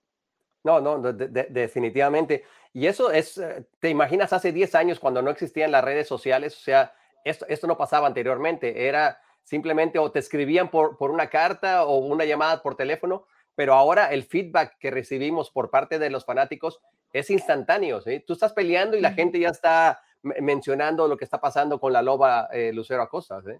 No, 0.62 0.80
no, 0.80 1.00
definitivamente. 1.00 2.44
Y 2.72 2.86
eso 2.86 3.10
es, 3.12 3.38
eh, 3.38 3.66
te 3.78 3.88
imaginas 3.88 4.32
hace 4.32 4.52
10 4.52 4.74
años 4.74 5.00
cuando 5.00 5.22
no 5.22 5.30
existían 5.30 5.70
las 5.70 5.84
redes 5.84 6.08
sociales, 6.08 6.56
o 6.56 6.60
sea, 6.60 6.92
esto, 7.24 7.46
esto 7.48 7.66
no 7.66 7.76
pasaba 7.76 8.06
anteriormente, 8.06 8.88
era 8.88 9.20
simplemente 9.46 10.00
o 10.00 10.10
te 10.10 10.18
escribían 10.18 10.70
por, 10.70 10.98
por 10.98 11.12
una 11.12 11.30
carta 11.30 11.86
o 11.86 11.98
una 11.98 12.24
llamada 12.24 12.62
por 12.62 12.74
teléfono, 12.74 13.26
pero 13.54 13.74
ahora 13.74 14.12
el 14.12 14.24
feedback 14.24 14.76
que 14.78 14.90
recibimos 14.90 15.50
por 15.50 15.70
parte 15.70 15.98
de 15.98 16.10
los 16.10 16.24
fanáticos 16.24 16.80
es 17.12 17.30
instantáneo. 17.30 18.00
¿sí? 18.00 18.20
Tú 18.26 18.32
estás 18.32 18.52
peleando 18.52 18.96
y 18.96 19.00
la 19.00 19.12
gente 19.12 19.38
ya 19.38 19.50
está 19.50 20.02
mencionando 20.22 21.06
lo 21.06 21.16
que 21.16 21.24
está 21.24 21.40
pasando 21.40 21.78
con 21.78 21.92
la 21.92 22.02
loba 22.02 22.48
eh, 22.52 22.72
Lucero 22.72 23.02
Acosta. 23.02 23.40
¿sí? 23.40 23.52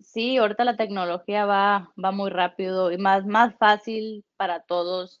sí, 0.00 0.36
ahorita 0.36 0.64
la 0.64 0.76
tecnología 0.76 1.44
va, 1.46 1.92
va 2.02 2.12
muy 2.12 2.30
rápido 2.30 2.92
y 2.92 2.96
más, 2.96 3.26
más 3.26 3.56
fácil 3.56 4.24
para 4.36 4.60
todos, 4.60 5.20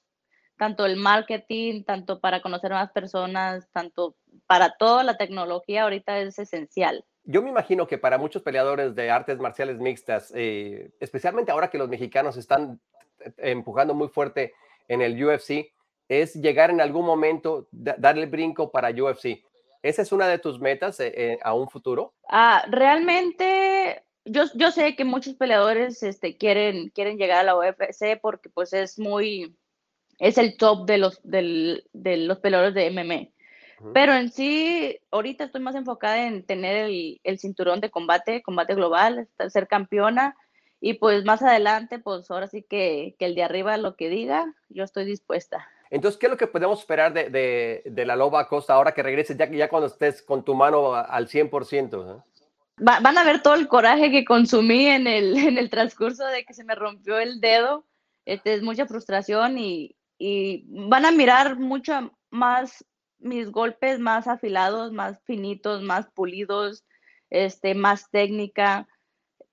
tanto 0.56 0.86
el 0.86 0.96
marketing, 0.96 1.82
tanto 1.82 2.20
para 2.20 2.40
conocer 2.40 2.70
más 2.70 2.92
personas, 2.92 3.68
tanto 3.72 4.14
para 4.46 4.76
toda 4.76 5.02
la 5.02 5.16
tecnología 5.16 5.82
ahorita 5.82 6.20
es 6.20 6.38
esencial. 6.38 7.04
Yo 7.30 7.42
me 7.42 7.50
imagino 7.50 7.86
que 7.86 7.98
para 7.98 8.16
muchos 8.16 8.40
peleadores 8.40 8.94
de 8.94 9.10
artes 9.10 9.38
marciales 9.38 9.78
mixtas, 9.78 10.32
eh, 10.34 10.92
especialmente 10.98 11.52
ahora 11.52 11.68
que 11.68 11.76
los 11.76 11.90
mexicanos 11.90 12.38
están 12.38 12.80
eh, 13.20 13.32
empujando 13.36 13.92
muy 13.92 14.08
fuerte 14.08 14.54
en 14.88 15.02
el 15.02 15.22
UFC, 15.22 15.70
es 16.08 16.34
llegar 16.36 16.70
en 16.70 16.80
algún 16.80 17.04
momento, 17.04 17.68
darle 17.70 18.24
brinco 18.24 18.70
para 18.70 18.88
UFC. 18.88 19.44
¿Esa 19.82 20.00
es 20.00 20.10
una 20.10 20.26
de 20.26 20.38
tus 20.38 20.58
metas 20.58 21.00
eh, 21.00 21.38
a 21.42 21.52
un 21.52 21.68
futuro? 21.68 22.14
Ah, 22.30 22.64
realmente 22.70 24.02
yo, 24.24 24.44
yo 24.54 24.70
sé 24.70 24.96
que 24.96 25.04
muchos 25.04 25.34
peleadores 25.34 26.02
este, 26.02 26.38
quieren, 26.38 26.88
quieren 26.88 27.18
llegar 27.18 27.40
a 27.40 27.42
la 27.42 27.58
UFC 27.58 28.18
porque 28.22 28.48
pues 28.48 28.72
es 28.72 28.98
muy, 28.98 29.54
es 30.18 30.38
el 30.38 30.56
top 30.56 30.86
de 30.86 30.96
los, 30.96 31.20
de 31.22 31.82
los 31.92 32.38
peleadores 32.38 32.72
de 32.72 32.90
MMA. 32.90 33.37
Pero 33.94 34.14
en 34.14 34.30
sí, 34.30 34.98
ahorita 35.10 35.44
estoy 35.44 35.60
más 35.60 35.74
enfocada 35.74 36.26
en 36.26 36.44
tener 36.44 36.76
el, 36.76 37.20
el, 37.22 37.38
cinturón 37.38 37.80
de 37.80 37.90
combate, 37.90 38.42
combate 38.42 38.74
global, 38.74 39.28
ser 39.48 39.68
campeona. 39.68 40.36
Y 40.80 40.94
pues 40.94 41.24
más 41.24 41.42
adelante, 41.42 41.98
pues 41.98 42.30
ahora 42.30 42.46
sí 42.46 42.62
que, 42.62 43.16
que 43.18 43.26
el 43.26 43.34
de 43.34 43.42
arriba 43.42 43.76
lo 43.76 43.96
que 43.96 44.08
diga, 44.08 44.54
yo 44.68 44.84
estoy 44.84 45.04
dispuesta. 45.04 45.68
Entonces, 45.90 46.18
¿qué 46.18 46.26
es 46.26 46.30
lo 46.30 46.36
que 46.36 46.46
podemos 46.46 46.80
esperar 46.80 47.12
de, 47.12 47.30
de, 47.30 47.82
de 47.84 48.06
la 48.06 48.14
Loba 48.14 48.48
Costa 48.48 48.74
ahora 48.74 48.92
que 48.92 49.02
regreses, 49.02 49.36
ya, 49.36 49.50
ya 49.50 49.68
cuando 49.68 49.86
estés 49.86 50.22
con 50.22 50.44
tu 50.44 50.54
mano 50.54 50.94
al 50.94 51.28
100%? 51.28 52.22
van 52.80 53.18
a 53.18 53.24
ver 53.24 53.42
todo 53.42 53.54
el 53.54 53.66
coraje 53.66 54.10
que 54.10 54.24
consumí 54.24 54.86
en 54.86 55.06
el, 55.06 55.36
en 55.48 55.58
el 55.58 55.70
transcurso 55.70 56.24
de 56.26 56.44
que 56.44 56.54
se 56.54 56.64
me 56.64 56.74
rompió 56.74 57.18
el 57.18 57.40
dedo. 57.40 57.84
Este, 58.24 58.54
es 58.54 58.62
mucha 58.62 58.86
frustración 58.86 59.58
y, 59.58 59.96
y 60.18 60.64
van 60.68 61.06
a 61.06 61.10
mirar 61.10 61.58
mucho 61.58 62.12
más 62.30 62.84
mis 63.18 63.50
golpes 63.50 63.98
más 63.98 64.26
afilados, 64.26 64.92
más 64.92 65.20
finitos, 65.24 65.82
más 65.82 66.06
pulidos, 66.12 66.84
este, 67.30 67.74
más 67.74 68.10
técnica. 68.10 68.88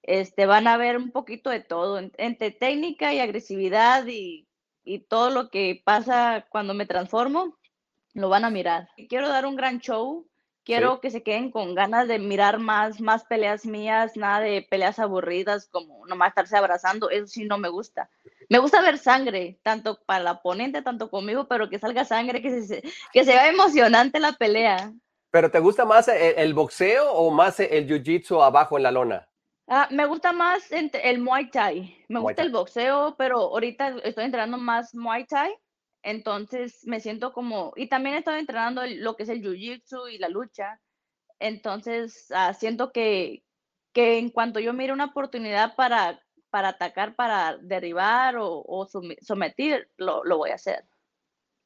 Este, 0.03 0.45
van 0.45 0.67
a 0.67 0.77
ver 0.77 0.97
un 0.97 1.11
poquito 1.11 1.49
de 1.49 1.61
todo, 1.61 1.99
entre 1.99 2.51
técnica 2.51 3.13
y 3.13 3.19
agresividad 3.19 4.05
y, 4.07 4.47
y 4.83 4.99
todo 4.99 5.31
lo 5.31 5.49
que 5.49 5.81
pasa 5.83 6.45
cuando 6.49 6.73
me 6.73 6.85
transformo, 6.85 7.57
lo 8.13 8.29
van 8.29 8.45
a 8.45 8.51
mirar. 8.51 8.87
Quiero 9.09 9.27
dar 9.29 9.45
un 9.45 9.55
gran 9.55 9.79
show, 9.79 10.27
Quiero 10.65 10.99
que 10.99 11.11
se 11.11 11.21
queden 11.21 11.51
con 11.51 11.75
ganas 11.75 12.07
de 12.07 12.17
mirar 12.17 12.57
más, 12.57 12.99
más 12.99 13.23
peleas 13.23 13.67
mías, 13.67 14.17
nada 14.17 14.39
de 14.39 14.65
peleas 14.67 14.97
aburridas 14.97 15.67
como 15.67 16.07
nomás 16.07 16.29
estarse 16.29 16.57
abrazando, 16.57 17.11
eso 17.11 17.27
sí 17.27 17.45
no 17.45 17.59
me 17.59 17.69
gusta. 17.69 18.09
Me 18.49 18.59
gusta 18.59 18.81
ver 18.81 18.97
sangre, 18.97 19.59
tanto 19.63 19.99
para 20.05 20.23
la 20.23 20.31
oponente, 20.33 20.81
tanto 20.81 21.09
conmigo, 21.09 21.47
pero 21.47 21.69
que 21.69 21.79
salga 21.79 22.05
sangre, 22.05 22.41
que 22.41 22.61
se, 22.61 22.81
que 23.11 23.25
se 23.25 23.31
vea 23.31 23.49
emocionante 23.49 24.19
la 24.19 24.33
pelea. 24.33 24.93
¿Pero 25.31 25.51
te 25.51 25.59
gusta 25.59 25.83
más 25.85 26.07
el, 26.07 26.53
boxeo 26.53 27.11
o 27.11 27.31
más 27.31 27.59
el 27.59 27.87
jiu-jitsu 27.87 28.41
abajo 28.41 28.77
en 28.77 28.83
la 28.83 28.91
lona? 28.91 29.27
Ah, 29.67 29.87
me 29.91 30.05
gusta 30.05 30.31
más 30.31 30.71
el 30.71 31.19
Muay 31.19 31.49
Thai. 31.49 32.05
Me 32.07 32.19
gusta 32.19 32.43
el 32.43 32.51
boxeo, 32.51 33.15
pero 33.17 33.39
ahorita 33.39 33.95
estoy 34.03 34.25
entrenando 34.25 34.57
más 34.57 34.93
Muay 34.93 35.25
Thai 35.25 35.51
entonces 36.05 36.85
me 36.85 36.99
siento 36.99 37.33
como, 37.33 37.73
y 37.75 37.87
también 37.87 38.15
he 38.15 38.19
estado 38.19 38.37
entrenando 38.37 38.83
lo 38.85 39.15
que 39.15 39.23
es 39.23 39.29
el 39.29 39.41
jiu-jitsu 39.41 40.13
y 40.13 40.19
la 40.19 40.29
lucha. 40.29 40.79
Entonces 41.39 42.27
ah, 42.31 42.53
siento 42.53 42.91
que, 42.91 43.43
que 43.91 44.19
en 44.19 44.29
cuanto 44.29 44.59
yo 44.59 44.71
mire 44.71 44.93
una 44.93 45.05
oportunidad 45.05 45.75
para, 45.75 46.23
para 46.55 46.69
atacar, 46.69 47.15
para 47.15 47.57
derribar 47.57 48.37
o, 48.39 48.87
someter, 49.19 49.89
lo, 49.97 50.23
lo, 50.23 50.37
voy 50.37 50.51
a 50.51 50.55
hacer. 50.55 50.85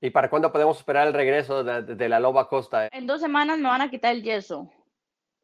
¿Y 0.02 0.10
para 0.10 0.32
cuándo 0.32 0.52
podemos 0.52 0.80
esperar 0.80 1.06
el 1.06 1.14
regreso 1.14 1.64
de, 1.64 2.10
la 2.10 2.20
Loba 2.20 2.50
Costa? 2.50 2.88
En 2.92 3.06
dos 3.06 3.22
semanas 3.22 3.60
me 3.60 3.70
van 3.70 3.84
a 3.84 3.92
quitar 3.92 4.16
el 4.16 4.24
yeso 4.24 4.68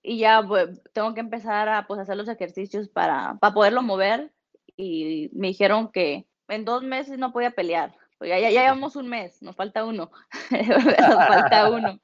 y 0.01 0.17
ya 0.17 0.41
pues, 0.41 0.81
tengo 0.93 1.13
que 1.13 1.19
empezar 1.19 1.69
a 1.69 1.86
pues, 1.86 1.99
hacer 1.99 2.17
los 2.17 2.27
ejercicios 2.27 2.89
para, 2.89 3.38
para 3.39 3.53
poderlo 3.53 3.84
mover 3.84 4.34
y 4.75 5.29
me 5.31 5.49
dijeron 5.49 5.91
que 5.91 6.25
en 6.47 6.65
dos 6.65 6.81
meses 6.81 7.19
no 7.19 7.31
podía 7.31 7.51
pelear 7.51 7.93
pues 8.17 8.31
ya, 8.31 8.39
ya, 8.39 8.49
llevamos 8.49 8.95
un 8.95 9.08
mes, 9.08 9.43
nos 9.43 9.55
falta 9.55 9.86
uno. 9.86 10.10
nos 10.49 11.27
falta 11.27 11.69
uno. 11.69 11.99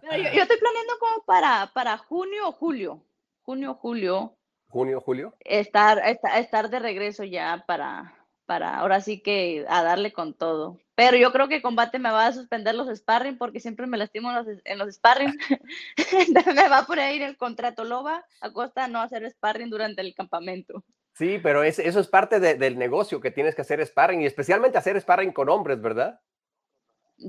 Pero 0.00 0.16
yo, 0.16 0.42
estoy 0.42 0.56
planeando 0.56 0.92
como 0.98 1.24
para, 1.26 1.70
para 1.74 1.98
junio 1.98 2.48
o 2.48 2.52
julio. 2.52 3.04
Junio, 3.42 3.74
julio. 3.74 4.38
Junio, 4.70 5.00
julio. 5.00 5.34
Estar, 5.40 5.98
estar, 6.06 6.38
estar 6.38 6.70
de 6.70 6.78
regreso 6.78 7.24
ya 7.24 7.64
para, 7.66 8.14
para 8.46 8.78
ahora 8.78 9.00
sí 9.00 9.20
que 9.20 9.66
a 9.68 9.82
darle 9.82 10.12
con 10.12 10.32
todo. 10.32 10.78
Pero 10.94 11.16
yo 11.16 11.32
creo 11.32 11.48
que 11.48 11.60
combate 11.60 11.98
me 11.98 12.10
va 12.10 12.26
a 12.26 12.32
suspender 12.32 12.74
los 12.74 12.88
sparring 12.96 13.36
porque 13.36 13.58
siempre 13.58 13.86
me 13.86 13.98
lastimo 13.98 14.30
en 14.30 14.36
los, 14.36 14.46
en 14.64 14.78
los 14.78 14.94
sparring. 14.94 15.36
me 16.54 16.68
va 16.68 16.78
a 16.78 16.86
poner 16.86 17.14
ir 17.16 17.22
el 17.22 17.36
contrato 17.36 17.84
loba 17.84 18.24
a 18.40 18.52
costa 18.52 18.86
de 18.86 18.92
no 18.92 19.00
hacer 19.00 19.28
sparring 19.28 19.70
durante 19.70 20.02
el 20.02 20.14
campamento. 20.14 20.84
Sí, 21.14 21.40
pero 21.42 21.64
eso 21.64 21.82
es 21.82 22.08
parte 22.08 22.38
del 22.38 22.78
negocio 22.78 23.20
que 23.20 23.30
tienes 23.30 23.54
que 23.54 23.62
hacer 23.62 23.84
sparring 23.84 24.22
y 24.22 24.26
especialmente 24.26 24.78
hacer 24.78 24.98
sparring 25.00 25.32
con 25.32 25.48
hombres, 25.48 25.80
¿verdad? 25.80 26.20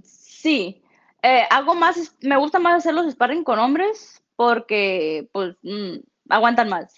Sí, 0.04 0.84
eh, 1.24 1.44
hago 1.50 1.76
más, 1.76 2.16
me 2.22 2.38
gusta 2.38 2.60
más 2.60 2.76
hacer 2.76 2.94
los 2.94 3.12
sparring 3.12 3.44
con 3.44 3.60
hombres 3.60 4.24
porque 4.36 5.30
pues 5.34 5.56
mm, 5.62 5.98
aguantan 6.30 6.70
más, 6.70 6.96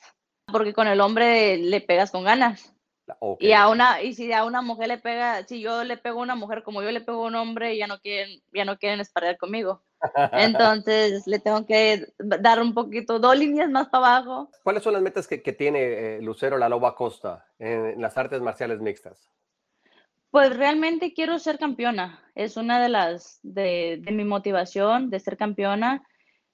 porque 0.54 0.72
con 0.72 0.88
el 0.88 1.02
hombre 1.02 1.58
le 1.58 1.82
pegas 1.82 2.12
con 2.12 2.24
ganas. 2.24 2.74
Y 3.40 3.52
a 3.52 3.68
una, 3.68 4.02
y 4.02 4.14
si 4.14 4.32
a 4.32 4.46
una 4.46 4.62
mujer 4.62 4.88
le 4.88 4.98
pega, 4.98 5.46
si 5.46 5.60
yo 5.60 5.84
le 5.84 5.98
pego 5.98 6.20
a 6.20 6.24
una 6.24 6.36
mujer 6.36 6.64
como 6.64 6.82
yo 6.82 6.90
le 6.92 7.02
pego 7.02 7.26
a 7.26 7.28
un 7.28 7.36
hombre, 7.36 7.76
ya 7.76 7.86
no 7.86 8.00
quieren, 8.00 8.42
ya 8.54 8.64
no 8.64 8.78
quieren 8.78 9.04
sparring 9.04 9.36
conmigo. 9.36 9.84
Entonces 10.32 11.28
le 11.28 11.40
tengo 11.40 11.66
que 11.66 12.14
dar 12.18 12.62
un 12.62 12.74
poquito, 12.74 13.20
dos 13.20 13.38
líneas 13.38 13.70
más 13.70 13.90
para 13.90 14.18
abajo. 14.18 14.50
¿Cuáles 14.64 14.84
son 14.84 14.94
las 14.94 15.02
metas 15.02 15.28
que, 15.28 15.38
tiene 15.38 15.80
eh, 15.82 16.22
Lucero 16.22 16.58
La 16.58 16.70
Loba 16.70 16.96
Costa 16.96 17.46
en, 17.60 18.02
las 18.02 18.18
artes 18.18 18.42
marciales 18.42 18.80
mixtas? 18.80 19.30
Pues 20.32 20.56
realmente 20.56 21.14
quiero 21.14 21.38
ser 21.40 21.60
campeona. 21.60 22.24
Es 22.36 22.58
una 22.58 22.82
de 22.82 22.90
las 22.90 23.40
de, 23.44 24.02
mi 24.12 24.24
motivación 24.24 25.10
de 25.10 25.20
ser 25.20 25.38
campeona 25.38 26.04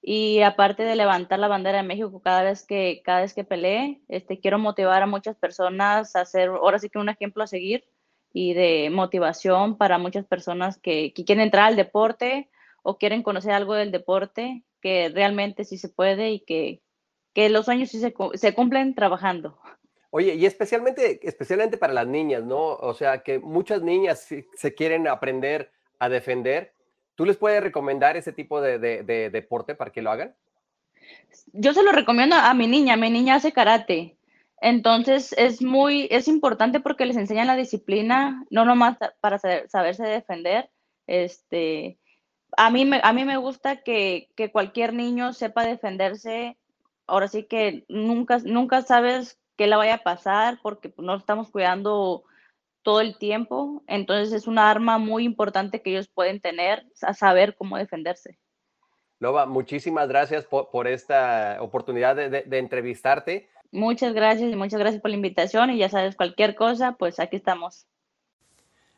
y 0.02 0.40
aparte 0.40 0.82
de 0.82 0.96
levantar 0.96 1.38
la 1.38 1.48
bandera 1.48 1.78
de 1.78 1.88
México 1.88 2.20
cada 2.22 2.42
vez 2.42 2.64
que 2.64 3.02
cada 3.04 3.20
vez 3.20 3.34
que 3.34 3.44
pelee, 3.44 4.00
este 4.08 4.40
quiero 4.40 4.58
motivar 4.58 5.02
a 5.02 5.06
muchas 5.06 5.36
personas 5.36 6.16
a 6.16 6.24
ser 6.24 6.48
ahora 6.48 6.78
sí 6.78 6.88
que 6.88 6.98
un 6.98 7.10
ejemplo 7.10 7.42
a 7.42 7.46
seguir 7.46 7.84
y 8.32 8.54
de 8.54 8.90
motivación 8.90 9.76
para 9.76 9.98
muchas 9.98 10.24
personas 10.24 10.78
que, 10.78 11.12
que 11.12 11.24
quieren 11.24 11.44
entrar 11.44 11.66
al 11.66 11.76
deporte 11.76 12.48
o 12.82 12.96
quieren 12.96 13.22
conocer 13.22 13.52
algo 13.52 13.74
del 13.74 13.90
deporte, 13.90 14.62
que 14.80 15.10
realmente 15.10 15.64
sí 15.64 15.76
se 15.76 15.88
puede 15.88 16.30
y 16.30 16.40
que, 16.40 16.80
que 17.34 17.50
los 17.50 17.66
sueños 17.66 17.90
sí 17.90 18.00
se, 18.00 18.14
se, 18.34 18.54
cumplen 18.54 18.94
trabajando. 18.94 19.58
Oye, 20.10 20.34
y 20.34 20.46
especialmente, 20.46 21.20
especialmente 21.22 21.76
para 21.76 21.92
las 21.92 22.06
niñas, 22.06 22.42
¿no? 22.44 22.58
O 22.58 22.94
sea, 22.94 23.22
que 23.22 23.38
muchas 23.38 23.82
niñas 23.82 24.26
se 24.54 24.74
quieren 24.74 25.06
aprender 25.08 25.70
a 25.98 26.08
defender. 26.08 26.72
¿Tú 27.14 27.24
les 27.24 27.36
puedes 27.36 27.62
recomendar 27.62 28.16
ese 28.16 28.32
tipo 28.32 28.60
de, 28.60 28.78
de, 28.78 29.30
deporte 29.30 29.74
para 29.74 29.90
que 29.90 30.02
lo 30.02 30.10
hagan? 30.10 30.34
Yo 31.52 31.74
se 31.74 31.82
lo 31.82 31.92
recomiendo 31.92 32.36
a 32.36 32.54
mi 32.54 32.66
niña. 32.66 32.96
Mi 32.96 33.10
niña 33.10 33.36
hace 33.36 33.52
karate. 33.52 34.16
Entonces 34.60 35.34
es 35.38 35.62
muy, 35.62 36.06
es 36.10 36.28
importante 36.28 36.80
porque 36.80 37.06
les 37.06 37.16
enseñan 37.16 37.46
la 37.46 37.56
disciplina, 37.56 38.44
no 38.50 38.64
nomás 38.64 38.98
para 39.20 39.38
saberse 39.38 40.02
defender, 40.02 40.70
este, 41.06 41.98
a 42.56 42.70
mí 42.70 42.84
me, 42.84 43.00
a 43.02 43.12
mí 43.12 43.24
me 43.24 43.36
gusta 43.36 43.82
que, 43.82 44.28
cualquier 44.52 44.92
niño 44.94 45.32
sepa 45.32 45.64
defenderse. 45.64 46.56
Ahora 47.06 47.28
sí 47.28 47.44
que 47.44 47.84
nunca, 47.88 48.38
nunca 48.44 48.82
sabes 48.82 49.38
qué 49.56 49.66
le 49.66 49.76
vaya 49.76 49.96
a 49.96 50.02
pasar 50.02 50.58
porque 50.62 50.92
no 50.98 51.16
estamos 51.16 51.50
cuidando 51.50 52.24
todo 52.82 53.00
el 53.00 53.18
tiempo. 53.18 53.82
Entonces 53.86 54.32
es 54.32 54.46
una 54.46 54.70
arma 54.70 54.98
muy 54.98 55.24
importante 55.24 55.82
que 55.82 55.90
ellos 55.90 56.08
pueden 56.08 56.40
tener, 56.40 56.86
a 57.02 57.14
saber 57.14 57.54
cómo 57.56 57.76
defenderse. 57.76 58.38
Loba, 59.18 59.44
muchísimas 59.44 60.08
gracias 60.08 60.46
por, 60.46 60.88
esta 60.88 61.58
oportunidad 61.60 62.16
de, 62.16 62.30
de, 62.30 62.58
entrevistarte. 62.58 63.50
Muchas 63.70 64.14
gracias 64.14 64.50
y 64.50 64.56
muchas 64.56 64.80
gracias 64.80 65.02
por 65.02 65.10
la 65.10 65.16
invitación 65.16 65.70
y 65.70 65.78
ya 65.78 65.90
sabes, 65.90 66.16
cualquier 66.16 66.54
cosa, 66.54 66.92
pues 66.92 67.20
aquí 67.20 67.36
estamos. 67.36 67.86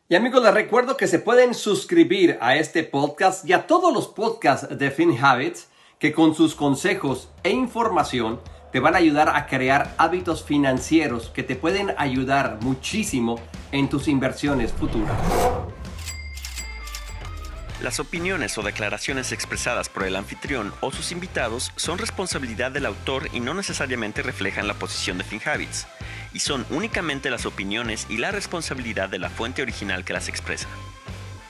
Y 0.09 0.15
amigos, 0.15 0.43
les 0.43 0.55
recuerdo 0.55 0.97
que 0.97 1.09
se 1.09 1.19
pueden 1.19 1.55
suscribir 1.55 2.39
a 2.41 2.57
este 2.57 2.85
podcast 2.85 3.49
y 3.49 3.53
a 3.53 3.67
todos 3.67 3.93
los 3.93 4.09
podcasts 4.09 4.79
de 4.79 4.91
FinHabits 4.91 5.69
que 5.99 6.13
con 6.13 6.35
sus 6.35 6.55
consejos 6.55 7.31
e 7.43 7.51
información 7.51 8.41
te 8.73 8.81
van 8.81 8.95
a 8.95 8.99
ayudar 8.99 9.29
a 9.29 9.47
crear 9.47 9.95
hábitos 9.99 10.43
financieros 10.43 11.29
que 11.29 11.43
te 11.43 11.57
pueden 11.57 11.95
ayudar 11.99 12.59
muchísimo 12.63 13.39
en 13.71 13.89
tus 13.89 14.09
inversiones 14.09 14.73
futuras. 14.73 15.17
Las 17.83 17.99
opiniones 17.99 18.57
o 18.59 18.63
declaraciones 18.63 19.33
expresadas 19.33 19.89
por 19.89 20.05
el 20.05 20.17
anfitrión 20.17 20.73
o 20.81 20.93
sus 20.93 21.11
invitados 21.11 21.73
son 21.77 21.99
responsabilidad 21.99 22.71
del 22.71 22.87
autor 22.87 23.29
y 23.33 23.41
no 23.41 23.55
necesariamente 23.55 24.23
reflejan 24.23 24.69
la 24.69 24.75
posición 24.75 25.19
de 25.19 25.25
FinHabits, 25.25 25.87
y 26.33 26.39
son 26.39 26.65
únicamente 26.71 27.29
las 27.29 27.45
opiniones 27.45 28.07
y 28.09 28.19
la 28.19 28.31
responsabilidad 28.31 29.09
de 29.09 29.19
la 29.19 29.31
fuente 29.31 29.63
original 29.63 30.05
que 30.05 30.13
las 30.13 30.29
expresa. 30.29 30.69